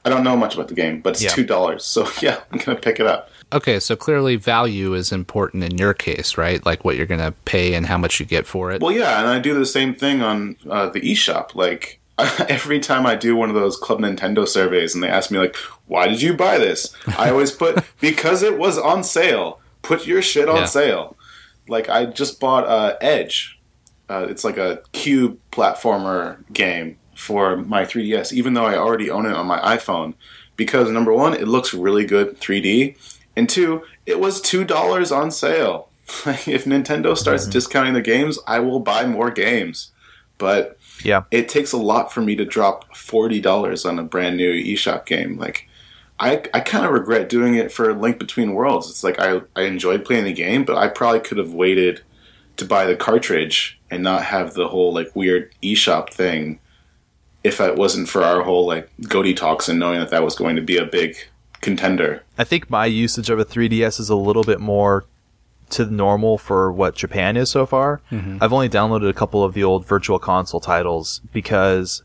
I 0.04 0.10
don't 0.10 0.22
know 0.22 0.36
much 0.36 0.54
about 0.54 0.68
the 0.68 0.74
game, 0.74 1.00
but 1.00 1.14
it's 1.14 1.22
Yeah. 1.22 1.30
two 1.30 1.44
dollars. 1.44 1.82
So 1.82 2.06
yeah, 2.20 2.40
I'm 2.52 2.58
gonna 2.58 2.78
pick 2.78 3.00
it 3.00 3.06
up. 3.06 3.30
Okay, 3.54 3.80
so 3.80 3.96
clearly 3.96 4.36
value 4.36 4.92
is 4.92 5.12
important 5.12 5.64
in 5.64 5.78
your 5.78 5.94
case, 5.94 6.36
right? 6.36 6.64
Like 6.66 6.84
what 6.84 6.96
you're 6.96 7.06
going 7.06 7.20
to 7.20 7.30
pay 7.44 7.74
and 7.74 7.86
how 7.86 7.96
much 7.96 8.18
you 8.18 8.26
get 8.26 8.44
for 8.44 8.72
it. 8.72 8.82
Well, 8.82 8.90
yeah, 8.90 9.20
and 9.20 9.28
I 9.28 9.38
do 9.38 9.54
the 9.56 9.64
same 9.64 9.94
thing 9.94 10.20
on 10.20 10.56
uh, 10.68 10.88
the 10.90 11.00
eShop. 11.00 11.54
Like 11.54 12.00
every 12.48 12.80
time 12.80 13.06
I 13.06 13.14
do 13.14 13.36
one 13.36 13.48
of 13.48 13.54
those 13.54 13.76
Club 13.76 14.00
Nintendo 14.00 14.46
surveys, 14.48 14.94
and 14.94 15.02
they 15.02 15.08
ask 15.08 15.30
me 15.30 15.38
like, 15.38 15.54
"Why 15.86 16.08
did 16.08 16.20
you 16.20 16.34
buy 16.34 16.58
this?" 16.58 16.94
I 17.16 17.30
always 17.30 17.52
put 17.52 17.82
because 18.00 18.42
it 18.42 18.58
was 18.58 18.76
on 18.76 19.02
sale. 19.04 19.60
Put 19.86 20.06
your 20.06 20.20
shit 20.22 20.48
on 20.48 20.56
Yeah. 20.56 20.64
sale. 20.66 21.16
Like 21.68 21.88
I 21.88 22.06
just 22.06 22.40
bought 22.40 22.64
uh, 22.66 22.96
Edge. 23.00 23.58
Uh, 24.08 24.26
it's 24.28 24.44
like 24.44 24.56
a 24.56 24.80
cube 24.92 25.38
platformer 25.50 26.38
game 26.52 26.98
for 27.14 27.56
my 27.56 27.84
3DS, 27.84 28.32
even 28.32 28.54
though 28.54 28.66
I 28.66 28.76
already 28.76 29.10
own 29.10 29.26
it 29.26 29.32
on 29.32 29.46
my 29.46 29.58
iPhone. 29.60 30.14
Because 30.56 30.90
number 30.90 31.12
one, 31.12 31.34
it 31.34 31.48
looks 31.48 31.74
really 31.74 32.04
good 32.04 32.38
3D, 32.38 32.96
and 33.36 33.48
two, 33.48 33.82
it 34.06 34.20
was 34.20 34.40
two 34.40 34.64
dollars 34.64 35.10
on 35.12 35.30
sale. 35.30 35.88
if 36.26 36.64
Nintendo 36.64 37.16
starts 37.16 37.46
discounting 37.46 37.94
the 37.94 38.00
games, 38.00 38.38
I 38.46 38.60
will 38.60 38.80
buy 38.80 39.06
more 39.06 39.30
games. 39.30 39.90
But 40.38 40.78
Yeah. 41.02 41.22
it 41.30 41.48
takes 41.48 41.72
a 41.72 41.76
lot 41.78 42.12
for 42.12 42.20
me 42.20 42.36
to 42.36 42.44
drop 42.44 42.96
forty 42.96 43.40
dollars 43.40 43.84
on 43.84 43.98
a 43.98 44.02
brand 44.04 44.36
new 44.36 44.52
eShop 44.52 45.04
game. 45.04 45.36
Like, 45.38 45.68
I 46.18 46.42
I 46.54 46.60
kind 46.60 46.84
of 46.84 46.92
regret 46.92 47.28
doing 47.28 47.54
it 47.54 47.70
for 47.72 47.92
Link 47.94 48.18
Between 48.18 48.54
Worlds. 48.54 48.88
It's 48.90 49.04
like 49.04 49.20
I 49.20 49.42
I 49.54 49.62
enjoyed 49.62 50.04
playing 50.04 50.24
the 50.24 50.32
game, 50.32 50.64
but 50.64 50.76
I 50.76 50.88
probably 50.88 51.20
could 51.20 51.38
have 51.38 51.52
waited 51.52 52.02
to 52.56 52.64
buy 52.64 52.86
the 52.86 52.96
cartridge 52.96 53.78
and 53.90 54.02
not 54.02 54.24
have 54.24 54.54
the 54.54 54.68
whole 54.68 54.92
like 54.92 55.14
weird 55.14 55.54
eShop 55.62 56.12
thing. 56.12 56.58
If 57.44 57.60
it 57.60 57.76
wasn't 57.76 58.08
for 58.08 58.22
our 58.22 58.42
whole 58.42 58.66
like 58.66 58.90
GOTY 59.02 59.34
talks 59.34 59.68
and 59.68 59.78
knowing 59.78 60.00
that 60.00 60.10
that 60.10 60.24
was 60.24 60.34
going 60.34 60.56
to 60.56 60.62
be 60.62 60.78
a 60.78 60.84
big 60.84 61.16
contender. 61.60 62.22
I 62.38 62.44
think 62.44 62.70
my 62.70 62.86
usage 62.86 63.30
of 63.30 63.38
a 63.38 63.44
3DS 63.44 64.00
is 64.00 64.08
a 64.08 64.16
little 64.16 64.42
bit 64.42 64.60
more 64.60 65.04
to 65.70 65.84
the 65.84 65.90
normal 65.90 66.38
for 66.38 66.72
what 66.72 66.94
Japan 66.94 67.36
is 67.36 67.50
so 67.50 67.66
far. 67.66 68.00
I've 68.40 68.52
only 68.52 68.68
downloaded 68.68 69.08
a 69.08 69.12
couple 69.12 69.42
of 69.44 69.54
the 69.54 69.64
old 69.64 69.86
Virtual 69.86 70.18
Console 70.18 70.60
titles 70.60 71.20
because 71.32 72.02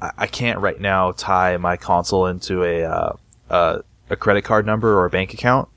I, 0.00 0.12
I 0.18 0.26
can't 0.26 0.58
right 0.60 0.80
now 0.80 1.12
tie 1.12 1.56
my 1.58 1.76
console 1.76 2.26
into 2.26 2.64
a 2.64 2.84
uh, 2.84 3.12
uh, 3.50 3.78
a 4.10 4.16
credit 4.16 4.42
card 4.42 4.66
number 4.66 4.98
or 4.98 5.04
a 5.04 5.10
bank 5.10 5.32
account, 5.34 5.68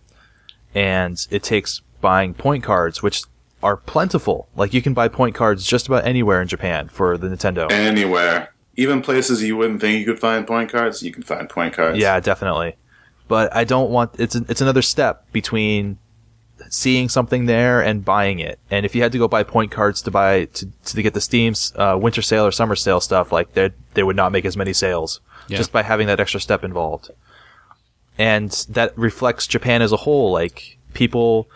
and 0.73 1.25
it 1.31 1.43
takes 1.43 1.81
buying 2.01 2.33
point 2.33 2.63
cards, 2.63 3.01
which 3.03 3.23
are 3.61 3.75
plentiful. 3.77 4.47
Like 4.55 4.73
you 4.73 4.81
can 4.81 4.93
buy 4.93 5.07
point 5.07 5.35
cards 5.35 5.65
just 5.65 5.87
about 5.87 6.05
anywhere 6.05 6.41
in 6.41 6.47
Japan 6.47 6.87
for 6.89 7.17
the 7.17 7.27
Nintendo. 7.27 7.71
Anywhere, 7.71 8.53
even 8.75 9.01
places 9.01 9.43
you 9.43 9.57
wouldn't 9.57 9.81
think 9.81 9.99
you 9.99 10.05
could 10.05 10.19
find 10.19 10.47
point 10.47 10.71
cards, 10.71 11.03
you 11.03 11.11
can 11.11 11.23
find 11.23 11.49
point 11.49 11.73
cards. 11.73 11.97
Yeah, 11.97 12.19
definitely. 12.19 12.75
But 13.27 13.55
I 13.55 13.63
don't 13.63 13.91
want 13.91 14.11
it's 14.17 14.35
it's 14.35 14.61
another 14.61 14.81
step 14.81 15.31
between 15.31 15.97
seeing 16.69 17.09
something 17.09 17.45
there 17.45 17.81
and 17.81 18.03
buying 18.03 18.39
it. 18.39 18.59
And 18.69 18.85
if 18.85 18.93
you 18.95 19.01
had 19.01 19.11
to 19.11 19.17
go 19.17 19.27
buy 19.27 19.43
point 19.43 19.71
cards 19.71 20.01
to 20.03 20.11
buy 20.11 20.45
to, 20.45 20.67
to 20.85 21.01
get 21.01 21.13
the 21.13 21.21
Steam's 21.21 21.73
uh, 21.75 21.97
winter 21.99 22.21
sale 22.21 22.45
or 22.45 22.51
summer 22.51 22.75
sale 22.75 22.99
stuff, 23.01 23.31
like 23.31 23.53
they 23.53 23.71
they 23.93 24.03
would 24.03 24.15
not 24.15 24.31
make 24.31 24.45
as 24.45 24.55
many 24.57 24.73
sales 24.73 25.19
Yeah. 25.47 25.57
just 25.57 25.71
by 25.71 25.83
having 25.83 26.07
that 26.07 26.19
extra 26.19 26.39
step 26.39 26.63
involved. 26.63 27.11
And 28.19 28.51
that 28.69 28.95
reflects 28.95 29.47
Japan 29.47 29.81
as 29.81 29.91
a 29.91 29.97
whole. 29.97 30.31
Like 30.31 30.77
people 30.93 31.49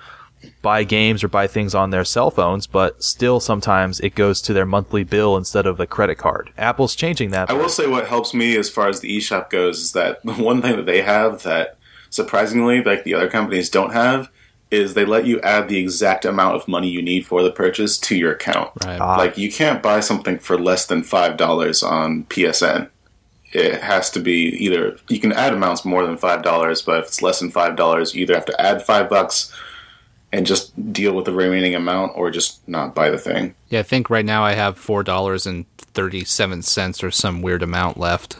buy 0.61 0.83
games 0.83 1.23
or 1.23 1.27
buy 1.27 1.47
things 1.47 1.75
on 1.75 1.89
their 1.91 2.03
cell 2.03 2.31
phones, 2.31 2.67
but 2.67 3.03
still 3.03 3.39
sometimes 3.39 3.99
it 3.99 4.15
goes 4.15 4.41
to 4.41 4.53
their 4.53 4.65
monthly 4.65 5.03
bill 5.03 5.37
instead 5.37 5.65
of 5.65 5.79
a 5.79 5.87
credit 5.87 6.15
card. 6.15 6.51
Apple's 6.57 6.95
changing 6.95 7.31
that. 7.31 7.49
I 7.49 7.53
will 7.53 7.69
say 7.69 7.87
what 7.87 8.07
helps 8.07 8.33
me 8.33 8.57
as 8.57 8.69
far 8.69 8.87
as 8.87 9.01
the 9.01 9.15
eShop 9.17 9.49
goes 9.49 9.79
is 9.79 9.91
that 9.91 10.23
the 10.23 10.33
one 10.41 10.61
thing 10.61 10.75
that 10.77 10.85
they 10.85 11.01
have 11.01 11.43
that 11.43 11.77
surprisingly 12.09 12.83
like 12.83 13.03
the 13.03 13.13
other 13.13 13.29
companies 13.29 13.69
don't 13.69 13.93
have 13.93 14.29
is 14.71 14.95
they 14.95 15.05
let 15.05 15.25
you 15.25 15.39
add 15.41 15.69
the 15.69 15.77
exact 15.77 16.25
amount 16.25 16.55
of 16.55 16.67
money 16.67 16.89
you 16.89 17.01
need 17.01 17.25
for 17.27 17.43
the 17.43 17.51
purchase 17.51 17.97
to 17.99 18.15
your 18.15 18.31
account. 18.31 18.71
Right. 18.83 18.99
Ah. 18.99 19.17
Like 19.17 19.37
you 19.37 19.51
can't 19.51 19.83
buy 19.83 19.99
something 19.99 20.39
for 20.39 20.57
less 20.57 20.85
than 20.87 21.03
five 21.03 21.37
dollars 21.37 21.83
on 21.83 22.23
PSN. 22.25 22.89
It 23.53 23.81
has 23.81 24.09
to 24.11 24.19
be 24.19 24.49
either 24.65 24.97
you 25.09 25.19
can 25.19 25.31
add 25.31 25.53
amounts 25.53 25.85
more 25.85 26.05
than 26.05 26.17
five 26.17 26.41
dollars, 26.43 26.81
but 26.81 26.99
if 26.99 27.05
it's 27.05 27.21
less 27.21 27.39
than 27.39 27.51
five 27.51 27.75
dollars, 27.75 28.15
you 28.15 28.23
either 28.23 28.33
have 28.35 28.45
to 28.45 28.61
add 28.61 28.81
five 28.83 29.09
bucks 29.09 29.53
and 30.31 30.47
just 30.47 30.91
deal 30.91 31.13
with 31.13 31.25
the 31.25 31.31
remaining 31.33 31.75
amount, 31.75 32.13
or 32.15 32.31
just 32.31 32.67
not 32.67 32.95
buy 32.95 33.11
the 33.11 33.19
thing. 33.19 33.53
Yeah, 33.69 33.81
I 33.81 33.83
think 33.83 34.09
right 34.09 34.25
now 34.25 34.43
I 34.43 34.53
have 34.53 34.77
four 34.77 35.03
dollars 35.03 35.45
and 35.45 35.65
thirty 35.77 36.23
seven 36.23 36.63
cents 36.63 37.03
or 37.03 37.11
some 37.11 37.41
weird 37.43 37.61
amount 37.61 37.97
left 37.97 38.37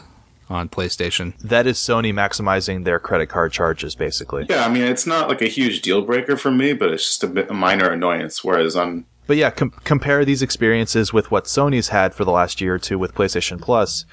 on 0.50 0.68
PlayStation. 0.68 1.32
that 1.38 1.66
is 1.66 1.78
Sony 1.78 2.12
maximizing 2.12 2.84
their 2.84 2.98
credit 2.98 3.28
card 3.28 3.50
charges, 3.52 3.94
basically. 3.94 4.44
Yeah, 4.50 4.66
I 4.66 4.68
mean 4.68 4.82
it's 4.82 5.06
not 5.06 5.28
like 5.28 5.40
a 5.40 5.46
huge 5.46 5.80
deal 5.80 6.02
breaker 6.02 6.36
for 6.36 6.50
me, 6.50 6.72
but 6.74 6.90
it's 6.90 7.04
just 7.04 7.24
a 7.24 7.28
bit 7.28 7.48
a 7.50 7.54
minor 7.54 7.88
annoyance. 7.88 8.42
Whereas 8.44 8.74
on 8.76 9.06
But 9.26 9.36
yeah, 9.38 9.50
com- 9.50 9.72
compare 9.84 10.24
these 10.24 10.42
experiences 10.42 11.12
with 11.12 11.30
what 11.30 11.44
Sony's 11.44 11.88
had 11.88 12.12
for 12.12 12.24
the 12.24 12.30
last 12.32 12.60
year 12.60 12.74
or 12.74 12.78
two 12.78 12.98
with 12.98 13.14
PlayStation 13.14 13.60
Plus, 13.60 14.04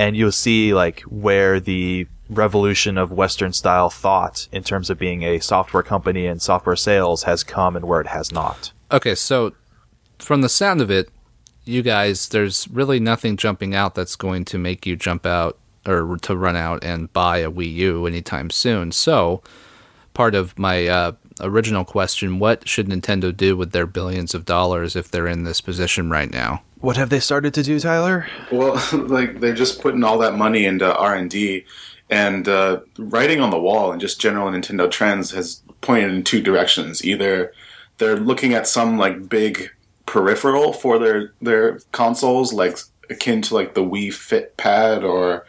and 0.00 0.16
you'll 0.16 0.32
see 0.32 0.72
like 0.72 1.00
where 1.02 1.60
the 1.60 2.06
revolution 2.30 2.96
of 2.96 3.12
Western 3.12 3.52
style 3.52 3.90
thought 3.90 4.48
in 4.50 4.62
terms 4.62 4.88
of 4.88 4.98
being 4.98 5.22
a 5.24 5.40
software 5.40 5.82
company 5.82 6.26
and 6.26 6.40
software 6.40 6.74
sales 6.74 7.24
has 7.24 7.44
come 7.44 7.76
and 7.76 7.84
where 7.84 8.00
it 8.00 8.06
has 8.06 8.32
not. 8.32 8.72
Okay, 8.90 9.14
so 9.14 9.52
from 10.18 10.40
the 10.40 10.48
sound 10.48 10.80
of 10.80 10.90
it, 10.90 11.10
you 11.66 11.82
guys, 11.82 12.30
there's 12.30 12.66
really 12.68 12.98
nothing 12.98 13.36
jumping 13.36 13.74
out 13.74 13.94
that's 13.94 14.16
going 14.16 14.46
to 14.46 14.56
make 14.56 14.86
you 14.86 14.96
jump 14.96 15.26
out 15.26 15.58
or 15.86 16.16
to 16.22 16.34
run 16.34 16.56
out 16.56 16.82
and 16.82 17.12
buy 17.12 17.38
a 17.38 17.50
Wii 17.50 17.74
U 17.74 18.06
anytime 18.06 18.48
soon. 18.48 18.92
So, 18.92 19.42
part 20.14 20.34
of 20.34 20.58
my 20.58 20.86
uh, 20.86 21.12
original 21.42 21.84
question 21.84 22.38
what 22.38 22.66
should 22.66 22.88
Nintendo 22.88 23.36
do 23.36 23.54
with 23.54 23.72
their 23.72 23.86
billions 23.86 24.34
of 24.34 24.46
dollars 24.46 24.96
if 24.96 25.10
they're 25.10 25.26
in 25.26 25.44
this 25.44 25.60
position 25.60 26.08
right 26.08 26.30
now? 26.30 26.62
What 26.80 26.96
have 26.96 27.10
they 27.10 27.20
started 27.20 27.52
to 27.54 27.62
do, 27.62 27.78
Tyler? 27.78 28.26
Well, 28.50 28.82
like 28.92 29.40
they're 29.40 29.54
just 29.54 29.80
putting 29.80 30.02
all 30.02 30.18
that 30.18 30.36
money 30.36 30.64
into 30.64 30.94
R 30.94 31.14
and 31.14 31.30
D, 31.30 31.64
and 32.08 32.48
uh, 32.48 32.80
writing 32.98 33.40
on 33.40 33.50
the 33.50 33.60
wall 33.60 33.92
and 33.92 34.00
just 34.00 34.20
general 34.20 34.50
Nintendo 34.50 34.90
trends 34.90 35.30
has 35.32 35.62
pointed 35.80 36.10
in 36.10 36.24
two 36.24 36.40
directions. 36.42 37.04
Either 37.04 37.52
they're 37.98 38.16
looking 38.16 38.54
at 38.54 38.66
some 38.66 38.98
like 38.98 39.28
big 39.28 39.70
peripheral 40.06 40.72
for 40.72 40.98
their 40.98 41.32
their 41.42 41.80
consoles, 41.92 42.52
like 42.52 42.78
akin 43.10 43.42
to 43.42 43.54
like 43.54 43.74
the 43.74 43.84
Wii 43.84 44.12
Fit 44.12 44.56
Pad 44.56 45.04
or 45.04 45.44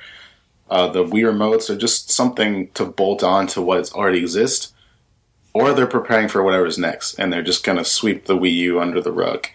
uh, 0.69 0.87
the 0.87 1.03
Wii 1.03 1.23
remotes, 1.23 1.69
or 1.69 1.77
just 1.77 2.11
something 2.11 2.69
to 2.73 2.85
bolt 2.85 3.23
on 3.23 3.47
to 3.47 3.61
what 3.61 3.91
already 3.93 4.19
exists, 4.19 4.73
or 5.53 5.73
they're 5.73 5.87
preparing 5.87 6.27
for 6.27 6.43
whatever's 6.43 6.77
next, 6.77 7.13
and 7.15 7.31
they're 7.31 7.41
just 7.41 7.63
gonna 7.63 7.85
sweep 7.85 8.25
the 8.25 8.37
Wii 8.37 8.53
U 8.53 8.81
under 8.81 8.99
the 8.99 9.13
rug. 9.13 9.47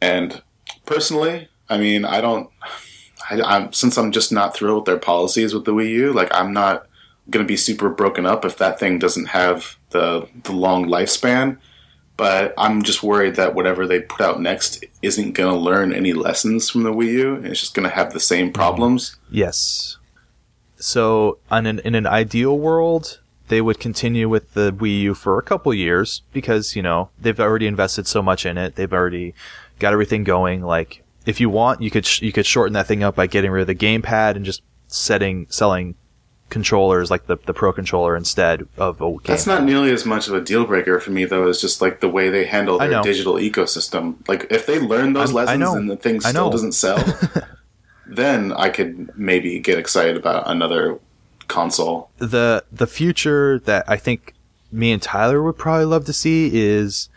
And 0.00 0.42
personally, 0.86 1.48
I 1.68 1.78
mean, 1.78 2.04
I 2.04 2.20
don't. 2.20 2.48
I, 3.28 3.42
I'm 3.42 3.72
since 3.72 3.98
I'm 3.98 4.12
just 4.12 4.32
not 4.32 4.56
thrilled 4.56 4.78
with 4.78 4.84
their 4.86 4.98
policies 4.98 5.52
with 5.52 5.64
the 5.64 5.72
Wii 5.72 5.90
U. 5.90 6.12
Like, 6.12 6.32
I'm 6.34 6.52
not 6.52 6.86
going 7.28 7.44
to 7.44 7.48
be 7.48 7.56
super 7.56 7.88
broken 7.88 8.24
up 8.24 8.44
if 8.44 8.56
that 8.58 8.78
thing 8.78 8.98
doesn't 8.98 9.26
have 9.26 9.76
the 9.90 10.28
the 10.44 10.52
long 10.52 10.86
lifespan. 10.86 11.58
But 12.16 12.54
I'm 12.56 12.82
just 12.82 13.02
worried 13.02 13.36
that 13.36 13.54
whatever 13.54 13.86
they 13.86 14.00
put 14.00 14.22
out 14.22 14.40
next 14.40 14.82
isn't 15.02 15.32
going 15.32 15.52
to 15.52 15.60
learn 15.60 15.92
any 15.92 16.14
lessons 16.14 16.70
from 16.70 16.82
the 16.82 16.92
Wii 16.92 17.12
U. 17.12 17.34
And 17.34 17.46
it's 17.46 17.60
just 17.60 17.74
going 17.74 17.86
to 17.86 17.94
have 17.94 18.12
the 18.12 18.20
same 18.20 18.46
mm-hmm. 18.46 18.54
problems. 18.54 19.16
Yes. 19.30 19.98
So, 20.78 21.38
on 21.50 21.66
an, 21.66 21.80
in 21.80 21.94
an 21.94 22.06
ideal 22.06 22.58
world, 22.58 23.20
they 23.48 23.60
would 23.60 23.78
continue 23.78 24.28
with 24.28 24.54
the 24.54 24.72
Wii 24.72 25.00
U 25.02 25.14
for 25.14 25.38
a 25.38 25.42
couple 25.42 25.72
years 25.74 26.22
because, 26.32 26.74
you 26.74 26.82
know, 26.82 27.10
they've 27.20 27.38
already 27.38 27.66
invested 27.66 28.06
so 28.06 28.22
much 28.22 28.46
in 28.46 28.56
it. 28.56 28.76
They've 28.76 28.92
already 28.92 29.34
got 29.78 29.92
everything 29.92 30.24
going. 30.24 30.62
Like, 30.62 31.04
if 31.24 31.40
you 31.40 31.50
want, 31.50 31.82
you 31.82 31.90
could, 31.90 32.06
sh- 32.06 32.22
you 32.22 32.32
could 32.32 32.46
shorten 32.46 32.74
that 32.74 32.86
thing 32.86 33.02
up 33.02 33.14
by 33.16 33.26
getting 33.26 33.50
rid 33.50 33.62
of 33.62 33.66
the 33.66 33.74
gamepad 33.74 34.36
and 34.36 34.44
just 34.44 34.62
setting, 34.88 35.46
selling 35.50 35.94
controllers 36.48 37.10
like 37.10 37.26
the, 37.26 37.36
the 37.46 37.52
Pro 37.52 37.72
controller 37.72 38.16
instead 38.16 38.68
of 38.76 39.00
a 39.00 39.08
game. 39.08 39.18
That's 39.24 39.46
not 39.46 39.64
nearly 39.64 39.90
as 39.92 40.04
much 40.06 40.28
of 40.28 40.34
a 40.34 40.40
deal 40.40 40.64
breaker 40.64 41.00
for 41.00 41.10
me, 41.10 41.24
though. 41.24 41.48
As 41.48 41.60
just 41.60 41.80
like 41.80 42.00
the 42.00 42.08
way 42.08 42.28
they 42.28 42.44
handle 42.44 42.80
I 42.80 42.86
their 42.88 43.02
digital 43.02 43.34
ecosystem. 43.34 44.26
Like, 44.28 44.46
if 44.50 44.66
they 44.66 44.78
learn 44.78 45.12
those 45.12 45.30
I 45.30 45.34
lessons 45.34 45.60
know. 45.60 45.74
and 45.74 45.90
the 45.90 45.96
thing 45.96 46.16
I 46.24 46.30
still 46.30 46.50
doesn't 46.50 46.72
sell, 46.72 47.02
then 48.06 48.52
I 48.52 48.68
could 48.68 49.16
maybe 49.18 49.58
get 49.58 49.78
excited 49.78 50.16
about 50.16 50.48
another 50.48 51.00
console. 51.48 52.10
the 52.18 52.64
the 52.72 52.86
future 52.86 53.60
that 53.60 53.84
I 53.88 53.96
think 53.96 54.34
me 54.72 54.92
and 54.92 55.00
Tyler 55.00 55.42
would 55.42 55.56
probably 55.56 55.84
love 55.84 56.04
to 56.06 56.12
see 56.12 56.50
is 56.52 57.08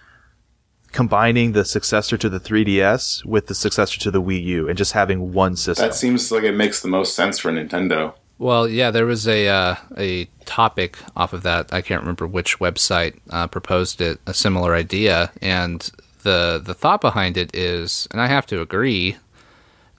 combining 0.91 1.52
the 1.52 1.65
successor 1.65 2.17
to 2.17 2.30
the 2.30 2.39
3DS 2.39 3.25
with 3.25 3.47
the 3.47 3.56
successor 3.56 3.99
to 3.99 4.12
the 4.12 4.21
Wii 4.21 4.43
U 4.43 4.69
and 4.69 4.78
just 4.78 4.93
having 4.93 5.34
one 5.34 5.56
system. 5.56 5.88
That 5.88 5.95
seems 5.95 6.32
like 6.32 6.43
it 6.43 6.56
makes 6.56 6.82
the 6.82 6.88
most 6.88 7.15
sense 7.15 7.39
for 7.39 7.52
Nintendo. 7.52 8.13
Well, 8.38 8.69
yeah, 8.69 8.89
there 8.89 9.06
was 9.06 9.28
a 9.28 9.49
uh, 9.49 9.75
a 9.97 10.25
topic 10.45 10.97
off 11.15 11.34
of 11.34 11.43
that. 11.43 11.73
I 11.73 11.82
can't 11.82 12.02
remember 12.02 12.25
which 12.25 12.60
website 12.60 13.19
uh, 13.30 13.47
proposed 13.47 13.99
it, 13.99 14.19
a 14.25 14.34
similar 14.34 14.75
idea, 14.75 15.32
and 15.41 15.91
the 16.23 16.62
the 16.63 16.73
thought 16.73 17.02
behind 17.02 17.36
it 17.36 17.54
is, 17.54 18.08
and 18.12 18.21
I 18.21 18.28
have 18.28 18.45
to 18.47 18.62
agree, 18.62 19.17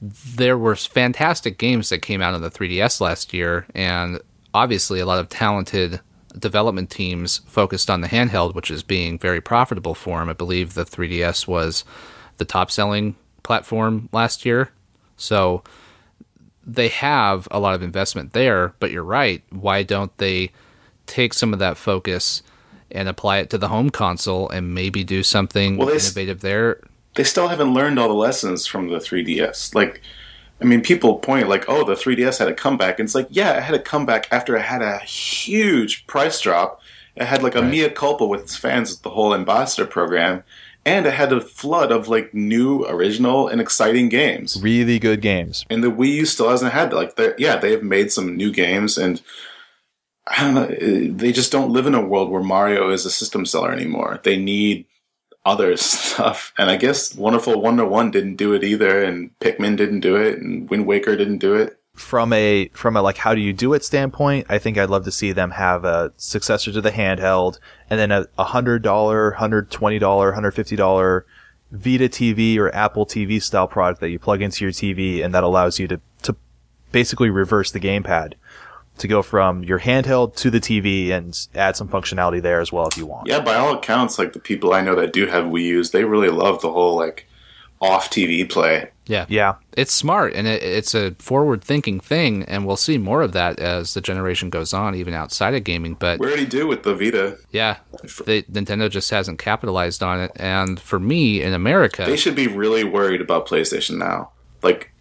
there 0.00 0.57
were 0.57 0.74
fantastic 0.74 1.59
games 1.59 1.90
that 1.90 2.00
came 2.00 2.22
out 2.22 2.33
on 2.33 2.40
the 2.40 2.50
3DS 2.50 3.00
last 3.03 3.35
year, 3.35 3.66
and 3.74 4.20
obviously 4.55 5.00
a 5.00 5.07
lot 5.07 5.20
of 5.20 5.29
talented 5.29 6.00
development 6.38 6.90
teams 6.90 7.38
focused 7.47 7.90
on 7.90 8.01
the 8.01 8.09
handheld, 8.09 8.55
which 8.55 8.71
is 8.71 8.83
being 8.83 9.19
very 9.19 9.40
profitable 9.40 9.95
for 9.95 10.19
them. 10.21 10.29
I 10.29 10.33
believe 10.35 10.75
the 10.75 10.85
3DS 10.85 11.47
was 11.47 11.85
the 12.38 12.45
top 12.45 12.71
selling 12.71 13.16
platform 13.43 14.09
last 14.12 14.45
year, 14.47 14.71
so 15.16 15.62
they 16.66 16.88
have 16.88 17.49
a 17.51 17.59
lot 17.59 17.75
of 17.75 17.83
investment 17.83 18.33
there, 18.33 18.75
but 18.81 18.90
you're 18.90 19.03
right. 19.03 19.43
Why 19.51 19.83
don't 19.83 20.16
they 20.19 20.51
take 21.07 21.35
some 21.35 21.53
of 21.53 21.59
that 21.59 21.77
focus 21.77 22.43
and 22.93 23.09
apply 23.09 23.38
it 23.38 23.51
to 23.51 23.59
the 23.59 23.69
home 23.69 23.90
console 23.90 24.49
and 24.51 24.75
maybe 24.75 25.03
do 25.05 25.23
something 25.23 25.77
Well, 25.77 25.90
s- 25.90 26.07
innovative 26.07 26.40
there? 26.43 26.81
They 27.16 27.25
still 27.25 27.49
haven't 27.49 27.75
learned 27.75 27.99
all 27.99 28.09
the 28.09 28.14
lessons 28.14 28.66
from 28.66 28.88
the 28.88 28.99
3DS. 28.99 29.75
Like, 29.75 30.01
I 30.62 30.64
mean, 30.64 30.81
people 30.83 31.18
point 31.18 31.49
like, 31.49 31.64
"Oh, 31.68 31.85
the 31.85 31.94
3DS 31.94 32.38
had 32.38 32.49
a 32.49 32.55
comeback." 32.55 32.99
And 32.99 33.07
it's 33.07 33.14
like, 33.14 33.29
yeah, 33.31 33.57
it 33.57 33.62
had 33.62 33.75
a 33.75 33.79
comeback 33.79 34.29
after 34.31 34.57
it 34.57 34.62
had 34.62 34.83
a 34.83 34.99
huge 34.99 36.07
price 36.07 36.40
drop. 36.40 36.81
It 37.16 37.25
had 37.25 37.42
like 37.42 37.55
a 37.55 37.62
Right. 37.62 37.70
mea 37.70 37.88
culpa 37.90 38.27
with 38.27 38.42
its 38.42 38.57
fans 38.57 38.90
with 38.90 39.03
the 39.03 39.11
whole 39.11 39.35
ambassador 39.35 39.87
program, 39.87 40.42
and 40.87 41.07
it 41.07 41.14
had 41.14 41.33
a 41.33 41.40
flood 41.40 41.90
of 41.92 42.09
like 42.09 42.33
new, 42.35 42.85
original, 42.87 43.49
and 43.49 43.61
exciting 43.61 44.09
games. 44.09 44.59
really 44.62 44.99
good 44.99 45.20
games. 45.20 45.64
and 45.70 45.83
the 45.83 45.90
Wii 45.90 46.12
U 46.16 46.25
still 46.27 46.49
hasn't 46.51 46.73
had 46.73 46.90
that. 46.90 46.96
Like, 46.96 47.16
they're- 47.16 47.35
yeah, 47.38 47.57
they 47.57 47.70
have 47.73 47.83
made 47.83 48.12
some 48.12 48.37
new 48.37 48.51
games, 48.53 48.96
and 48.99 49.20
I 50.27 50.42
don't 50.44 50.55
know, 50.55 50.64
eh, 50.81 51.09
they 51.11 51.33
just 51.33 51.51
don't 51.51 51.73
live 51.73 51.87
in 51.87 51.94
a 51.94 52.01
world 52.07 52.31
where 52.31 52.42
Mario 52.42 52.90
is 52.90 53.05
a 53.05 53.11
system 53.11 53.44
seller 53.46 53.73
anymore. 53.73 54.20
They 54.23 54.37
need 54.37 54.85
other 55.44 55.76
stuff, 55.76 56.53
and 56.59 56.70
I 56.70 56.76
guess 56.76 57.14
Wonderful 57.14 57.61
Wonder 57.61 57.87
One 57.87 58.11
didn't 58.11 58.37
do 58.37 58.53
it 58.53 58.64
either, 58.64 59.03
and 59.03 59.37
Pikmin 59.40 59.76
didn't 59.76 60.00
do 60.00 60.16
it, 60.16 60.38
and 60.38 60.68
Wind 60.68 60.87
Waker 60.87 61.16
didn't 61.16 61.38
do 61.38 61.55
it. 61.55 61.76
From 61.94 62.33
a 62.33 62.68
from 62.72 62.96
a 62.96 63.03
like 63.03 63.18
how 63.18 63.35
do 63.35 63.40
you 63.40 63.53
do 63.53 63.74
it 63.74 63.85
standpoint, 63.85 64.46
I 64.48 64.59
think 64.59 64.79
I'd 64.79 64.88
love 64.88 65.05
to 65.05 65.11
see 65.11 65.33
them 65.33 65.50
have 65.50 65.85
a 65.85 66.12
successor 66.16 66.72
to 66.72 66.81
the 66.81 66.92
handheld 66.92 67.59
and 67.90 68.00
then 68.00 68.11
a 68.11 68.44
hundred 68.44 68.83
dollar, 68.83 69.33
hundred 69.33 69.70
twenty 69.70 69.98
dollar, 69.98 70.33
hundred 70.33 70.53
fifty 70.53 70.76
dollar 70.76 71.26
Vita 71.72 72.09
TV 72.09 72.57
or 72.59 72.74
Apple 72.74 73.07
TV 73.07 73.42
style 73.42 73.68
product 73.68 74.00
that 74.00 74.11
you 74.11 74.18
plug 74.18 74.42
into 74.42 74.64
your 74.64 74.72
TV 74.72 75.24
and 75.24 75.35
that 75.35 75.44
allows 75.44 75.79
you 75.79 75.87
to, 75.88 76.00
to 76.22 76.37
basically 76.90 77.31
reverse 77.31 77.70
the 77.70 77.81
gamepad 77.81 78.35
to 79.01 79.09
go 79.09 79.23
from 79.23 79.65
your 79.65 79.81
handheld 79.81 80.37
to 80.37 80.51
the 80.51 80.61
TV 80.61 81.11
and 81.11 81.37
add 81.55 81.77
some 81.77 81.89
functionality 81.89 82.41
there 82.41 82.61
as 82.61 82.73
well 82.73 82.87
if 82.87 82.97
you 82.97 83.07
want. 83.07 83.27
Yeah, 83.29 83.41
by 83.41 83.57
all 83.57 83.75
accounts, 83.75 84.19
like 84.19 84.33
the 84.33 84.39
people 84.41 84.73
I 84.73 84.81
know 84.81 84.95
that 84.95 85.13
do 85.13 85.27
have 85.27 85.45
Wii 85.45 85.63
U's, 85.63 85.91
they 85.91 86.05
really 86.05 86.29
love 86.31 86.61
the 86.63 86.71
whole 86.73 86.97
like 86.97 87.27
off 87.81 88.11
TV 88.11 88.49
play. 88.49 88.91
Yeah. 89.07 89.25
Yeah. 89.29 89.55
It's 89.77 89.93
smart 89.93 90.35
and 90.35 90.47
it, 90.47 90.63
it's 90.63 90.95
a 90.95 91.13
forward 91.19 91.65
thinking 91.65 91.99
thing, 91.99 92.45
and 92.45 92.67
we'll 92.67 92.77
see 92.77 92.99
more 92.99 93.23
of 93.23 93.33
that 93.33 93.59
as 93.59 93.95
the 93.95 94.01
generation 94.03 94.51
goes 94.51 94.73
on, 94.75 94.95
even 94.95 95.15
outside 95.15 95.55
of 95.55 95.65
gaming. 95.65 95.95
But 95.95 96.21
We 96.21 96.27
already 96.27 96.47
do 96.47 96.67
with 96.69 96.83
the 96.83 96.95
Vita. 96.95 97.39
yeah, 97.51 97.79
the, 98.03 98.45
Nintendo 98.53 98.89
just 98.91 99.11
hasn't 99.11 99.39
capitalized 99.39 100.03
on 100.03 100.21
it. 100.21 100.31
And 100.37 100.79
for 100.79 101.01
me 101.01 101.43
in 101.43 101.55
America, 101.55 102.05
They 102.05 102.17
should 102.19 102.37
be 102.37 102.47
really 102.49 102.85
worried 102.85 103.21
about 103.23 103.49
PlayStation 103.49 103.97
now. 103.97 104.31
Like, 104.63 104.93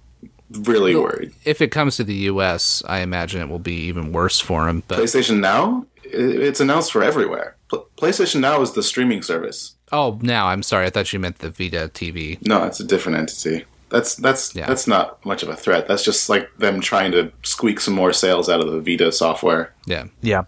really 0.52 0.96
worried. 0.96 1.32
if 1.46 1.62
it 1.62 1.70
comes 1.72 1.96
to 1.98 2.04
the 2.04 2.16
US, 2.32 2.84
I 2.88 3.00
imagine 3.00 3.42
it 3.42 3.50
will 3.50 3.60
be 3.60 3.76
even 3.88 4.12
worse 4.12 4.40
for 4.40 4.66
them. 4.66 4.84
But 4.88 5.00
PlayStation 5.00 5.40
Now, 5.40 5.86
it's 6.04 6.60
announced 6.60 6.92
for 6.92 7.04
everywhere. 7.04 7.56
Pl- 7.70 7.88
PlayStation 7.98 8.40
Now 8.40 8.62
is 8.62 8.72
the 8.74 8.84
streaming 8.84 9.22
service. 9.22 9.76
Oh, 9.92 10.20
now 10.22 10.48
I'm 10.48 10.64
sorry. 10.64 10.86
I 10.86 10.90
thought 10.90 11.12
you 11.14 11.20
meant 11.20 11.40
the 11.40 11.50
Vita 11.50 11.90
TV. 11.94 12.38
No, 12.46 12.64
it's 12.64 12.80
a 12.80 12.84
different 12.84 13.18
entity. 13.18 13.66
That's 13.90 14.16
that's 14.16 14.54
Yeah. 14.56 14.68
that's 14.68 14.88
not 14.88 15.24
much 15.26 15.42
of 15.42 15.50
a 15.50 15.56
threat. 15.56 15.88
That's 15.88 16.04
just 16.04 16.30
like 16.30 16.50
them 16.58 16.80
trying 16.80 17.12
to 17.14 17.32
squeak 17.44 17.80
some 17.80 17.96
more 17.96 18.14
sales 18.14 18.48
out 18.50 18.60
of 18.62 18.72
the 18.72 18.80
Vita 18.82 19.12
software. 19.12 19.74
Yeah. 19.88 20.06
Yeah. 20.22 20.44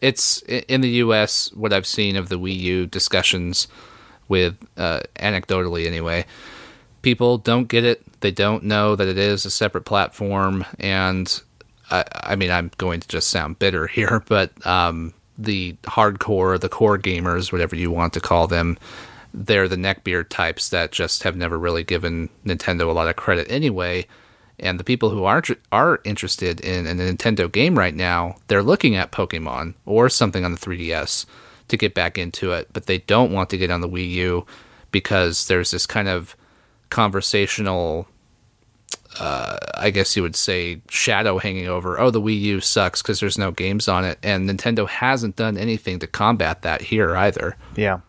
it's 0.00 0.42
in 0.42 0.80
the 0.80 0.88
U.S. 1.04 1.52
What 1.54 1.72
I've 1.72 1.86
seen 1.86 2.16
of 2.16 2.28
the 2.28 2.38
Wii 2.38 2.58
U 2.58 2.86
discussions 2.86 3.68
with, 4.28 4.56
uh, 4.76 5.00
anecdotally 5.16 5.86
anyway, 5.86 6.24
people 7.02 7.38
don't 7.38 7.68
get 7.68 7.84
it. 7.84 8.02
They 8.20 8.30
don't 8.30 8.64
know 8.64 8.96
that 8.96 9.08
it 9.08 9.18
is 9.18 9.44
a 9.44 9.50
separate 9.50 9.84
platform, 9.84 10.64
and 10.78 11.42
I, 11.90 12.04
I 12.14 12.36
mean, 12.36 12.50
I'm 12.50 12.70
going 12.78 13.00
to 13.00 13.08
just 13.08 13.28
sound 13.28 13.58
bitter 13.58 13.86
here, 13.88 14.22
but 14.26 14.50
um, 14.66 15.12
the 15.36 15.74
hardcore, 15.84 16.58
the 16.58 16.68
core 16.68 16.98
gamers, 16.98 17.52
whatever 17.52 17.76
you 17.76 17.90
want 17.90 18.12
to 18.14 18.20
call 18.20 18.46
them, 18.46 18.78
they're 19.34 19.68
the 19.68 19.76
neckbeard 19.76 20.28
types 20.28 20.68
that 20.70 20.92
just 20.92 21.22
have 21.22 21.36
never 21.36 21.58
really 21.58 21.84
given 21.84 22.28
Nintendo 22.44 22.82
a 22.82 22.92
lot 22.92 23.08
of 23.08 23.16
credit 23.16 23.50
anyway. 23.50 24.06
And 24.58 24.78
the 24.78 24.84
people 24.84 25.10
who 25.10 25.24
are 25.24 25.42
are 25.72 26.00
interested 26.04 26.60
in 26.60 26.86
a 26.86 26.94
Nintendo 26.94 27.50
game 27.50 27.76
right 27.76 27.94
now, 27.94 28.36
they're 28.46 28.62
looking 28.62 28.94
at 28.94 29.10
Pokemon 29.10 29.74
or 29.86 30.08
something 30.08 30.44
on 30.44 30.52
the 30.52 30.58
3DS 30.58 31.26
to 31.68 31.76
get 31.76 31.94
back 31.94 32.18
into 32.18 32.52
it, 32.52 32.68
but 32.72 32.86
they 32.86 32.98
don't 32.98 33.32
want 33.32 33.50
to 33.50 33.56
get 33.56 33.70
on 33.70 33.80
the 33.80 33.88
Wii 33.88 34.10
U 34.10 34.46
because 34.90 35.46
there's 35.46 35.70
this 35.70 35.86
kind 35.86 36.08
of 36.08 36.36
conversational 36.92 38.06
uh, 39.18 39.58
I 39.74 39.90
guess 39.90 40.16
you 40.16 40.22
would 40.22 40.36
say 40.36 40.80
shadow 40.88 41.38
hanging 41.38 41.68
over. 41.68 41.98
Oh, 42.00 42.10
the 42.10 42.20
Wii 42.20 42.40
U 42.40 42.60
sucks 42.60 43.02
because 43.02 43.20
there's 43.20 43.38
no 43.38 43.50
games 43.50 43.88
on 43.88 44.04
it, 44.04 44.18
and 44.22 44.48
Nintendo 44.48 44.88
hasn't 44.88 45.36
done 45.36 45.58
anything 45.58 45.98
to 45.98 46.06
combat 46.06 46.62
that 46.62 46.82
here 46.82 47.16
either. 47.16 47.56
Yeah. 47.76 48.00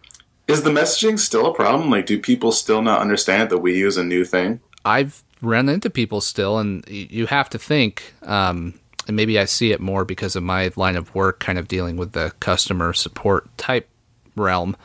Is 0.48 0.64
the 0.64 0.70
messaging 0.70 1.20
still 1.20 1.48
a 1.48 1.54
problem? 1.54 1.90
Like, 1.90 2.06
do 2.06 2.20
people 2.20 2.52
still 2.52 2.82
not 2.82 3.02
understand 3.02 3.50
the 3.50 3.60
Wii 3.60 3.76
U 3.78 3.88
is 3.88 3.98
a 3.98 4.04
new 4.04 4.24
thing? 4.26 4.60
I've 4.86 5.24
run 5.42 5.70
into 5.70 5.90
people 5.90 6.22
still, 6.22 6.58
and 6.58 6.86
y- 6.88 7.08
you 7.10 7.26
have 7.28 7.50
to 7.50 7.58
think, 7.58 8.14
um, 8.24 8.74
and 9.08 9.16
maybe 9.16 9.40
I 9.40 9.46
see 9.46 9.72
it 9.72 9.80
more 9.82 10.06
because 10.06 10.36
of 10.36 10.44
my 10.44 10.72
line 10.76 10.96
of 10.96 11.14
work, 11.14 11.40
kind 11.40 11.58
of 11.58 11.68
dealing 11.68 11.98
with 11.98 12.14
the 12.14 12.34
customer 12.40 12.94
support 12.94 13.58
type 13.58 13.90
realm. 14.36 14.76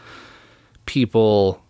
People, 0.87 1.63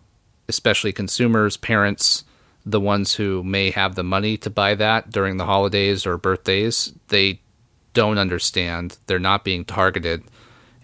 especially 0.49 0.91
consumers, 0.91 1.55
parents, 1.55 2.25
the 2.65 2.79
ones 2.81 3.15
who 3.15 3.41
may 3.43 3.71
have 3.71 3.95
the 3.95 4.03
money 4.03 4.35
to 4.37 4.49
buy 4.49 4.75
that 4.75 5.09
during 5.11 5.37
the 5.37 5.45
holidays 5.45 6.05
or 6.05 6.17
birthdays, 6.17 6.91
they 7.07 7.39
don't 7.93 8.17
understand. 8.17 8.97
They're 9.07 9.17
not 9.19 9.45
being 9.45 9.63
targeted, 9.63 10.23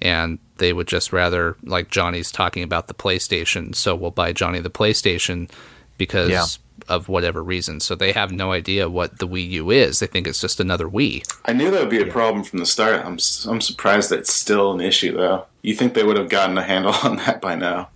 and 0.02 0.40
they 0.58 0.72
would 0.72 0.88
just 0.88 1.12
rather, 1.12 1.58
like 1.64 1.90
Johnny's 1.92 2.32
talking 2.32 2.64
about 2.64 2.88
the 2.88 2.94
PlayStation, 2.94 3.76
so 3.76 3.94
we'll 3.94 4.12
buy 4.12 4.32
Johnny 4.32 4.60
the 4.62 4.70
PlayStation 4.70 5.50
because 5.98 6.30
Yeah. 6.30 6.46
of 6.90 7.08
whatever 7.10 7.44
reason. 7.44 7.80
So 7.80 7.96
they 7.96 8.12
have 8.14 8.32
no 8.32 8.52
idea 8.52 8.90
what 8.90 9.20
the 9.20 9.28
Wii 9.28 9.50
U 9.52 9.72
is. 9.72 10.00
They 10.00 10.08
think 10.08 10.28
it's 10.28 10.42
just 10.42 10.60
another 10.60 10.88
Wii. 10.88 11.24
I 11.46 11.54
knew 11.54 11.72
that 11.72 11.80
would 11.82 11.90
be 11.90 12.02
a 12.02 12.06
problem 12.12 12.44
from 12.44 12.60
the 12.60 12.66
start. 12.66 13.06
I'm 13.06 13.14
s- 13.16 13.46
I'm 13.50 13.62
surprised 13.62 14.10
that 14.12 14.20
it's 14.20 14.34
still 14.34 14.72
an 14.74 14.82
issue 14.82 15.16
though. 15.16 15.46
You 15.62 15.74
think 15.76 15.94
they 15.94 16.04
would 16.04 16.18
have 16.18 16.30
gotten 16.30 16.58
a 16.58 16.64
handle 16.64 16.94
on 17.04 17.18
that 17.18 17.42
by 17.42 17.56
now? 17.56 17.90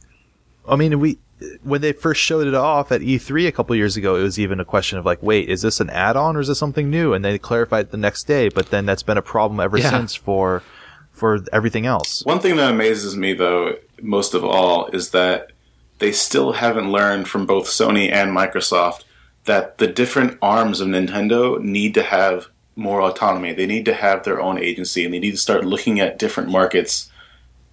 I 0.67 0.75
mean, 0.75 0.99
we 0.99 1.17
when 1.63 1.81
they 1.81 1.93
first 1.93 2.21
showed 2.21 2.47
it 2.47 2.53
off 2.55 2.91
at 2.91 3.01
E3 3.01 3.47
a 3.47 3.51
couple 3.51 3.75
years 3.75 3.95
ago, 3.97 4.15
it 4.15 4.23
was 4.23 4.39
even 4.39 4.59
a 4.59 4.65
question 4.65 4.97
of 4.97 5.05
like, 5.05 5.21
wait, 5.23 5.49
is 5.49 5.61
this 5.61 5.79
an 5.79 5.89
add-on 5.89 6.35
or 6.35 6.41
is 6.41 6.47
this 6.47 6.59
something 6.59 6.89
new? 6.89 7.13
And 7.13 7.23
they 7.23 7.37
clarified 7.37 7.85
it 7.85 7.91
the 7.91 7.97
next 7.97 8.23
day, 8.25 8.49
but 8.49 8.71
then 8.71 8.85
that's 8.85 9.03
been 9.03 9.17
a 9.17 9.21
problem 9.21 9.59
ever 9.59 9.77
Yeah. 9.77 9.89
since 9.89 10.15
for 10.15 10.63
for 11.11 11.39
everything 11.51 11.85
else. 11.85 12.23
One 12.25 12.39
thing 12.39 12.55
that 12.55 12.71
amazes 12.71 13.17
me 13.17 13.33
though, 13.33 13.75
most 14.01 14.33
of 14.33 14.45
all, 14.45 14.87
is 14.87 15.09
that 15.11 15.51
they 15.97 16.13
still 16.13 16.53
haven't 16.53 16.91
learned 16.93 17.27
from 17.27 17.45
both 17.45 17.65
Sony 17.67 18.09
and 18.09 18.31
Microsoft 18.31 19.03
that 19.43 19.79
the 19.79 19.87
different 19.87 20.37
arms 20.41 20.79
of 20.79 20.87
Nintendo 20.87 21.61
need 21.61 21.93
to 21.95 22.03
have 22.03 22.47
more 22.77 23.01
autonomy. 23.01 23.51
They 23.51 23.65
need 23.65 23.83
to 23.85 23.93
have 23.93 24.23
their 24.23 24.39
own 24.39 24.57
agency, 24.57 25.03
and 25.03 25.13
they 25.13 25.19
need 25.19 25.31
to 25.31 25.37
start 25.37 25.65
looking 25.65 25.99
at 25.99 26.17
different 26.17 26.49
markets 26.49 27.09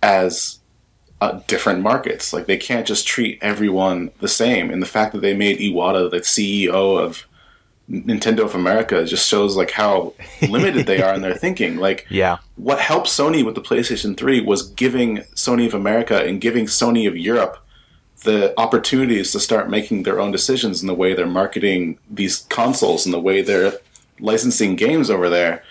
as 0.03 0.56
uh, 1.21 1.41
different 1.47 1.81
markets. 1.81 2.33
Like 2.33 2.47
they 2.47 2.57
can't 2.57 2.87
just 2.87 3.07
treat 3.07 3.39
everyone 3.43 4.11
the 4.21 4.29
same. 4.29 4.71
And 4.71 4.83
the 4.83 4.87
fact 4.87 5.13
that 5.13 5.21
they 5.23 5.35
made 5.35 5.59
Iwata 5.59 6.11
the 6.11 6.19
CEO 6.19 6.99
of 7.03 7.27
Nintendo 7.91 8.41
of 8.41 8.55
America 8.55 9.05
just 9.05 9.29
shows 9.29 9.57
like 9.57 9.71
how 9.71 10.13
limited 10.49 10.87
they 10.87 11.01
are 11.03 11.15
in 11.15 11.23
their 11.23 11.35
thinking. 11.35 11.77
Like 11.77 12.07
Yeah. 12.11 12.39
what 12.57 12.81
helped 12.81 13.09
Sony 13.09 13.45
with 13.45 13.55
the 13.55 13.61
PlayStation 13.63 14.17
3 14.17 14.41
was 14.41 14.69
giving 14.71 15.19
Sony 15.35 15.67
of 15.67 15.75
America 15.75 16.23
and 16.23 16.41
giving 16.41 16.67
Sony 16.67 17.07
of 17.09 17.17
Europe 17.17 17.59
the 18.25 18.53
opportunities 18.59 19.31
to 19.33 19.39
start 19.41 19.71
making 19.71 20.03
their 20.03 20.19
own 20.21 20.33
decisions 20.33 20.81
in 20.81 20.87
the 20.89 20.95
way 20.95 21.15
they're 21.15 21.27
marketing 21.27 21.99
these 22.11 22.39
consoles 22.49 23.05
and 23.07 23.15
the 23.15 23.21
way 23.21 23.41
they're 23.41 23.75
licensing 24.19 24.75
games 24.75 25.11
over 25.11 25.29
there. 25.29 25.63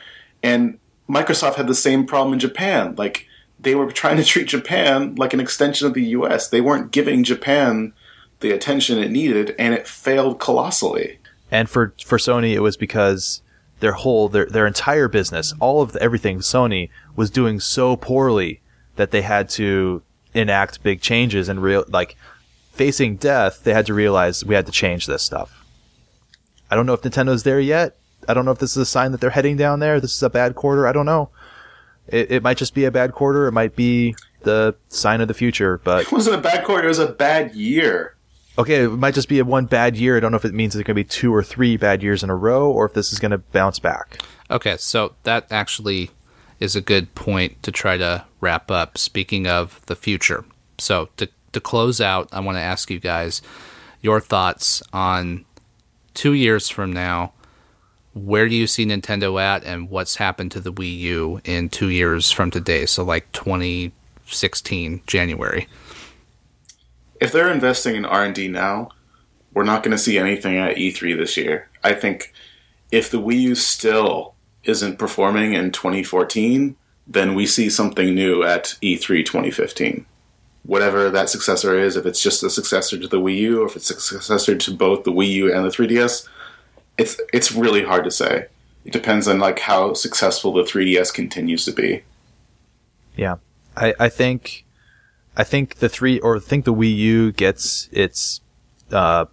And 0.42 0.80
Microsoft 1.10 1.56
had 1.56 1.68
the 1.68 1.76
same 1.76 2.06
problem 2.06 2.34
in 2.34 2.40
Japan. 2.40 2.96
Like 2.98 3.28
they 3.60 3.76
were 3.76 3.92
trying 3.92 4.18
to 4.18 4.24
treat 4.24 4.48
Japan 4.48 5.16
like 5.16 5.34
an 5.34 5.40
extension 5.40 5.88
of 5.88 5.94
the 5.94 6.04
US. 6.04 6.48
They 6.48 6.62
weren't 6.62 6.92
giving 6.92 7.24
Japan 7.24 7.94
the 8.40 8.52
attention 8.52 9.00
it 9.00 9.12
needed 9.12 9.56
and 9.58 9.74
it 9.74 9.88
failed 9.88 10.40
colossally. 10.40 11.20
And 11.52 11.70
for 11.70 11.94
for 12.04 12.18
Sony, 12.18 12.52
it 12.54 12.60
was 12.60 12.78
because 12.78 13.42
their 13.80 13.94
whole 13.94 14.30
their 14.30 14.46
their 14.46 14.68
entire 14.68 15.08
business, 15.08 15.54
all 15.60 15.82
of 15.82 15.94
the, 15.94 16.02
everything 16.02 16.40
Sony 16.40 16.90
was 17.16 17.30
doing 17.30 17.60
so 17.60 17.96
poorly 17.96 18.62
that 18.96 19.12
they 19.12 19.22
had 19.22 19.50
to 19.50 20.02
enact 20.34 20.84
big 20.84 21.02
changes 21.02 21.48
and 21.50 21.62
real 21.62 21.86
like 21.88 22.16
facing 22.72 23.16
death. 23.16 23.64
They 23.64 23.74
had 23.74 23.86
to 23.86 23.94
realize 23.94 24.44
we 24.44 24.56
had 24.56 24.66
to 24.66 24.72
change 24.72 25.06
this 25.06 25.24
stuff. 25.24 25.64
I 26.70 26.76
don't 26.76 26.86
know 26.86 26.94
if 26.94 27.02
Nintendo's 27.02 27.44
there 27.44 27.60
yet. 27.60 27.96
I 28.28 28.34
don't 28.34 28.46
know 28.46 28.52
if 28.52 28.60
this 28.60 28.72
is 28.72 28.78
a 28.78 28.86
sign 28.86 29.12
that 29.12 29.22
they're 29.22 29.30
heading 29.30 29.56
down 29.56 29.80
there. 29.80 30.00
This 30.00 30.16
is 30.16 30.24
a 30.24 30.30
bad 30.30 30.56
quarter. 30.56 30.88
I 30.88 30.92
don't 30.92 31.06
know. 31.06 31.30
It, 32.08 32.32
it 32.32 32.44
might 32.44 32.58
just 32.58 32.74
be 32.74 32.86
a 32.86 32.92
bad 32.92 33.14
quarter. 33.14 33.48
It 33.48 33.52
might 33.52 33.76
be 33.76 34.16
the 34.42 34.76
sign 34.90 35.22
of 35.22 35.28
the 35.28 35.34
future. 35.34 35.80
But 35.84 36.04
It 36.04 36.12
wasn't 36.12 36.36
a 36.38 36.42
bad 36.42 36.64
quarter, 36.66 36.86
it 36.86 36.90
was 36.90 37.00
a 37.00 37.08
bad 37.12 37.56
year. 37.56 38.16
okay, 38.58 38.84
it 38.84 38.90
might 38.90 39.14
just 39.16 39.28
be 39.28 39.40
a 39.40 39.46
one 39.46 39.66
bad 39.66 39.98
year. 39.98 40.18
I 40.18 40.20
don't 40.20 40.32
know 40.32 40.38
if 40.38 40.46
it 40.46 40.54
means 40.54 40.76
it's 40.76 40.84
going 40.86 40.96
to 40.96 41.04
be 41.04 41.04
two 41.04 41.34
or 41.34 41.44
three 41.44 41.78
bad 41.78 42.04
years 42.04 42.24
in 42.24 42.30
a 42.30 42.36
row, 42.36 42.70
or 42.70 42.86
if 42.86 42.94
this 42.94 43.12
is 43.12 43.20
going 43.20 43.32
to 43.32 43.38
bounce 43.40 43.80
back. 43.80 44.22
Okay, 44.52 44.78
so 44.78 45.16
that 45.24 45.48
actually 45.52 46.12
is 46.60 46.76
a 46.76 46.82
good 46.82 47.14
point 47.16 47.62
to 47.64 47.72
try 47.72 47.98
to 47.98 48.24
wrap 48.40 48.70
up. 48.72 48.98
Speaking 48.98 49.48
of 49.48 49.82
the 49.88 49.96
future, 49.96 50.46
so 50.78 51.10
to 51.18 51.28
to 51.54 51.60
close 51.60 52.00
out, 52.02 52.30
I 52.32 52.40
want 52.42 52.58
to 52.58 52.62
ask 52.62 52.90
you 52.92 53.00
guys 53.00 53.42
your 54.02 54.20
thoughts 54.22 54.84
on 54.94 55.46
two 56.14 56.34
years 56.34 56.70
from 56.70 56.94
now. 56.94 57.34
Where 58.16 58.48
do 58.48 58.56
you 58.56 58.66
see 58.66 58.86
Nintendo 58.86 59.40
at, 59.40 59.64
and 59.66 59.90
what's 59.90 60.16
happened 60.16 60.52
to 60.54 60.62
the 60.62 60.72
Wii 60.72 60.98
U 61.00 61.42
in 61.44 61.70
two 61.70 61.90
years 61.90 62.32
from 62.32 62.50
today? 62.50 62.86
So, 62.86 63.04
like 63.04 63.30
2016 63.34 65.02
January. 65.06 65.68
if 67.22 67.32
they're 67.32 67.52
investing 67.52 67.96
in 67.96 68.06
R&D 68.06 68.48
now, 68.48 68.90
we're 69.54 69.64
not 69.64 69.84
going 69.84 69.92
to 69.92 69.98
see 69.98 70.18
anything 70.18 70.58
at 70.58 70.76
E3 70.78 71.18
this 71.18 71.38
year. 71.38 71.70
I 71.84 71.94
think 71.94 72.34
if 72.92 73.10
the 73.12 73.22
Wii 73.22 73.42
U 73.42 73.56
still 73.56 74.34
isn't 74.64 74.98
performing 74.98 75.54
in 75.54 75.72
2014, 75.72 76.76
then 77.08 77.36
we 77.36 77.46
see 77.46 77.70
something 77.70 78.16
new 78.16 78.44
at 78.44 78.78
E 78.82 78.98
E3 78.98 79.26
2015. 79.26 80.06
Whatever 80.64 81.10
that 81.10 81.30
successor 81.30 81.78
is, 81.78 81.96
if 81.96 82.06
it's 82.06 82.22
just 82.22 82.44
a 82.44 82.50
successor 82.50 82.98
to 82.98 83.08
the 83.08 83.20
Wii 83.20 83.38
U 83.38 83.62
or 83.62 83.68
if 83.68 83.76
it's 83.76 83.92
a 83.92 84.00
successor 84.00 84.56
to 84.56 84.74
both 84.74 85.04
the 85.04 85.12
Wii 85.12 85.30
U 85.30 85.54
and 85.54 85.64
the 85.64 85.70
3DS, 85.70 86.28
it's 86.98 87.20
it's 87.34 87.52
really 87.52 87.84
hard 87.84 88.04
to 88.06 88.12
say. 88.12 88.48
It 88.86 88.94
depends 88.94 89.28
on 89.28 89.40
like 89.40 89.60
how 89.60 89.94
successful 89.94 90.54
the 90.54 90.64
3DS 90.64 91.14
continues 91.14 91.66
to 91.66 91.72
be. 91.72 92.04
Yeah, 93.16 93.38
I, 93.76 93.94
I 94.00 94.10
think, 94.10 94.66
I 95.36 95.44
think 95.44 95.76
the 95.76 95.90
three 95.90 96.20
or 96.20 96.38
I 96.38 96.40
think 96.40 96.66
the 96.66 96.74
Wii 96.74 96.96
U 96.96 97.32
gets 97.32 97.90
its, 97.92 98.42
uh, 98.92 99.26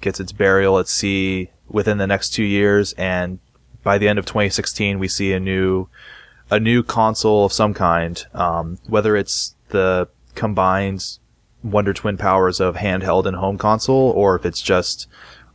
gets 0.00 0.20
its 0.20 0.32
burial 0.32 0.78
at 0.78 0.86
sea 0.86 1.50
within 1.68 1.98
the 1.98 2.06
next 2.06 2.30
two 2.30 2.44
years, 2.44 2.92
and 2.94 3.40
by 3.82 3.98
the 3.98 4.08
end 4.08 4.18
of 4.18 4.26
2016, 4.26 4.98
we 4.98 5.08
see 5.08 5.32
a 5.32 5.40
new, 5.40 5.88
a 6.50 6.60
new 6.60 6.82
console 6.82 7.44
of 7.44 7.52
some 7.52 7.74
kind. 7.74 8.24
Um, 8.32 8.78
whether 8.86 9.16
it's 9.16 9.54
the 9.70 10.08
combined 10.34 11.18
Wonder 11.64 11.92
Twin 11.92 12.16
powers 12.16 12.60
of 12.60 12.76
handheld 12.76 13.26
and 13.26 13.36
home 13.36 13.58
console, 13.58 14.10
or 14.10 14.36
if 14.36 14.46
it's 14.46 14.62
just 14.62 15.08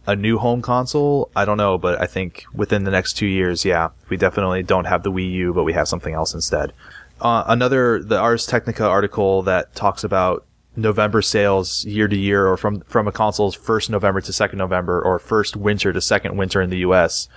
a 0.05 0.15
new 0.15 0.37
home 0.37 0.61
console, 0.61 1.31
I 1.35 1.45
don't 1.45 1.57
know, 1.57 1.77
but 1.77 2.01
I 2.01 2.05
think 2.05 2.45
within 2.53 2.83
the 2.83 2.91
next 2.91 3.13
two 3.13 3.25
years, 3.25 3.63
yeah, 3.63 3.89
we 4.09 4.17
definitely 4.17 4.63
don't 4.63 4.85
have 4.85 5.03
the 5.03 5.11
Wii 5.11 5.31
U, 5.31 5.53
but 5.53 5.63
we 5.63 5.73
have 5.73 5.87
something 5.87 6.13
else 6.13 6.33
instead. 6.33 6.73
Uh, 7.21 7.43
another, 7.47 8.03
the 8.03 8.17
Ars 8.17 8.45
Technica 8.45 8.85
article 8.85 9.43
that 9.43 9.73
talks 9.75 10.03
about 10.03 10.45
November 10.75 11.21
sales 11.21 11.85
year 11.85 12.07
to 12.07 12.15
year, 12.17 12.47
or 12.47 12.57
from 12.57 12.81
from 12.81 13.07
a 13.07 13.11
console's 13.11 13.55
first 13.55 13.89
November 13.89 14.21
to 14.21 14.33
second 14.33 14.57
November, 14.59 15.01
or 15.01 15.19
first 15.19 15.55
winter 15.55 15.93
to 15.93 16.01
second 16.01 16.35
winter 16.35 16.61
in 16.61 16.69
the 16.69 16.79
U.S. 16.79 17.29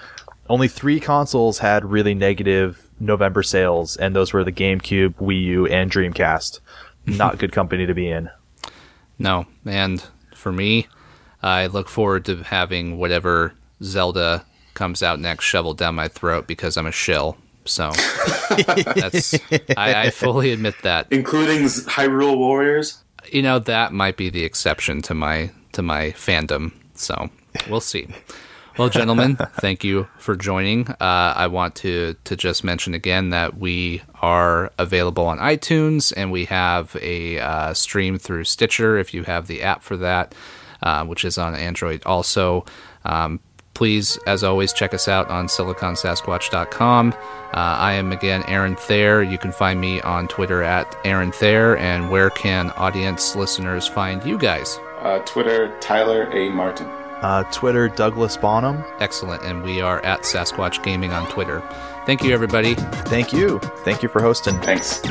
Only 0.49 0.69
three 0.69 1.01
consoles 1.01 1.59
had 1.59 1.85
really 1.85 2.15
negative 2.15 2.89
November 2.99 3.43
sales, 3.43 3.97
and 3.97 4.17
those 4.17 4.33
were 4.33 4.45
the 4.45 4.53
GameCube, 4.53 5.15
Wii 5.15 5.43
U, 5.43 5.67
and 5.67 5.91
Dreamcast. 5.91 6.61
Not 7.07 7.39
good 7.39 7.53
company 7.53 7.87
to 7.87 7.95
be 7.95 8.09
in. 8.09 8.31
No, 9.19 9.47
and 9.65 10.03
for 10.35 10.53
me, 10.53 10.87
I 11.43 11.67
look 11.67 11.89
forward 11.89 12.25
to 12.27 12.37
having 12.43 12.99
whatever 12.99 13.55
Zelda 13.83 14.45
comes 14.75 15.03
out 15.03 15.21
next 15.21 15.45
shoveled 15.45 15.79
down 15.79 15.95
my 15.95 16.09
throat 16.09 16.47
because 16.47 16.77
I'm 16.77 16.87
a 16.87 16.93
shill. 16.93 17.37
So 17.65 17.91
that's 18.67 19.35
I, 19.77 20.07
I 20.07 20.11
fully 20.11 20.53
admit 20.53 20.77
that. 20.83 21.09
including 21.11 21.65
Hyrule 21.65 22.37
Warriors. 22.37 23.03
You 23.31 23.43
know 23.43 23.59
that 23.59 23.93
might 23.93 24.17
be 24.17 24.31
the 24.31 24.45
exception 24.45 25.03
to 25.03 25.15
my 25.15 25.51
to 25.73 25.83
my 25.83 26.13
fandom. 26.13 26.73
So 26.95 27.29
we'll 27.69 27.81
see. 27.81 28.09
Well, 28.79 28.91
gentlemen, 28.91 29.37
thank 29.55 29.85
you 29.85 30.07
for 30.19 30.37
joining. 30.37 30.89
Uh, 30.89 31.33
I 31.35 31.47
want 31.47 31.75
to 31.77 32.15
to 32.25 32.37
just 32.37 32.63
mention 32.63 32.95
again 32.95 33.31
that 33.31 33.59
we 33.59 34.03
are 34.21 34.71
available 34.79 35.27
on 35.27 35.39
iTunes 35.39 36.13
and 36.17 36.31
we 36.31 36.45
have 36.47 36.95
a 37.01 37.39
uh, 37.39 37.75
stream 37.75 38.19
through 38.19 38.45
Stitcher 38.45 38.99
if 38.99 39.15
you 39.15 39.25
have 39.25 39.47
the 39.47 39.63
app 39.63 39.83
for 39.83 39.97
that, 39.97 40.35
uh, 40.87 41.05
which 41.05 41.25
is 41.25 41.37
on 41.37 41.55
Android 41.57 42.01
also. 42.07 42.65
Um, 43.05 43.41
please, 43.75 44.17
as 44.27 44.45
always, 44.45 44.73
check 44.73 44.95
us 44.95 45.09
out 45.09 45.29
on 45.29 45.49
siliconsasquatch.com. 45.49 47.13
Uh, 47.13 47.17
I 47.53 47.95
am 47.95 48.13
again 48.13 48.45
Aaron 48.47 48.77
Thayer. 48.77 49.21
You 49.23 49.37
can 49.37 49.51
find 49.51 49.81
me 49.81 50.01
on 50.03 50.29
Twitter 50.29 50.63
at 50.63 50.97
Aaron 51.05 51.33
Thayer. 51.33 51.77
And 51.77 52.09
where 52.09 52.31
can 52.31 52.71
audience 52.73 53.35
listeners 53.35 53.89
find 53.89 54.25
you 54.25 54.39
guys? 54.39 54.79
Uh, 55.01 55.19
Twitter, 55.27 55.77
Tyler 55.81 56.31
A. 56.33 56.51
Martin. 56.51 56.87
Uh, 57.23 57.43
Twitter, 57.51 57.89
Douglas 57.89 58.37
Bonham. 58.37 58.85
Excellent. 59.01 59.43
And 59.43 59.65
we 59.65 59.81
are 59.81 60.01
at 60.05 60.21
Sasquatch 60.21 60.85
Gaming 60.85 61.13
on 61.13 61.29
Twitter. 61.29 61.63
Thank 62.05 62.23
you, 62.23 62.33
everybody. 62.33 62.75
Thank 63.11 63.33
you. 63.33 63.59
Thank 63.85 64.03
you 64.05 64.09
for 64.09 64.23
hosting. 64.23 64.61
Thanks. 64.61 65.03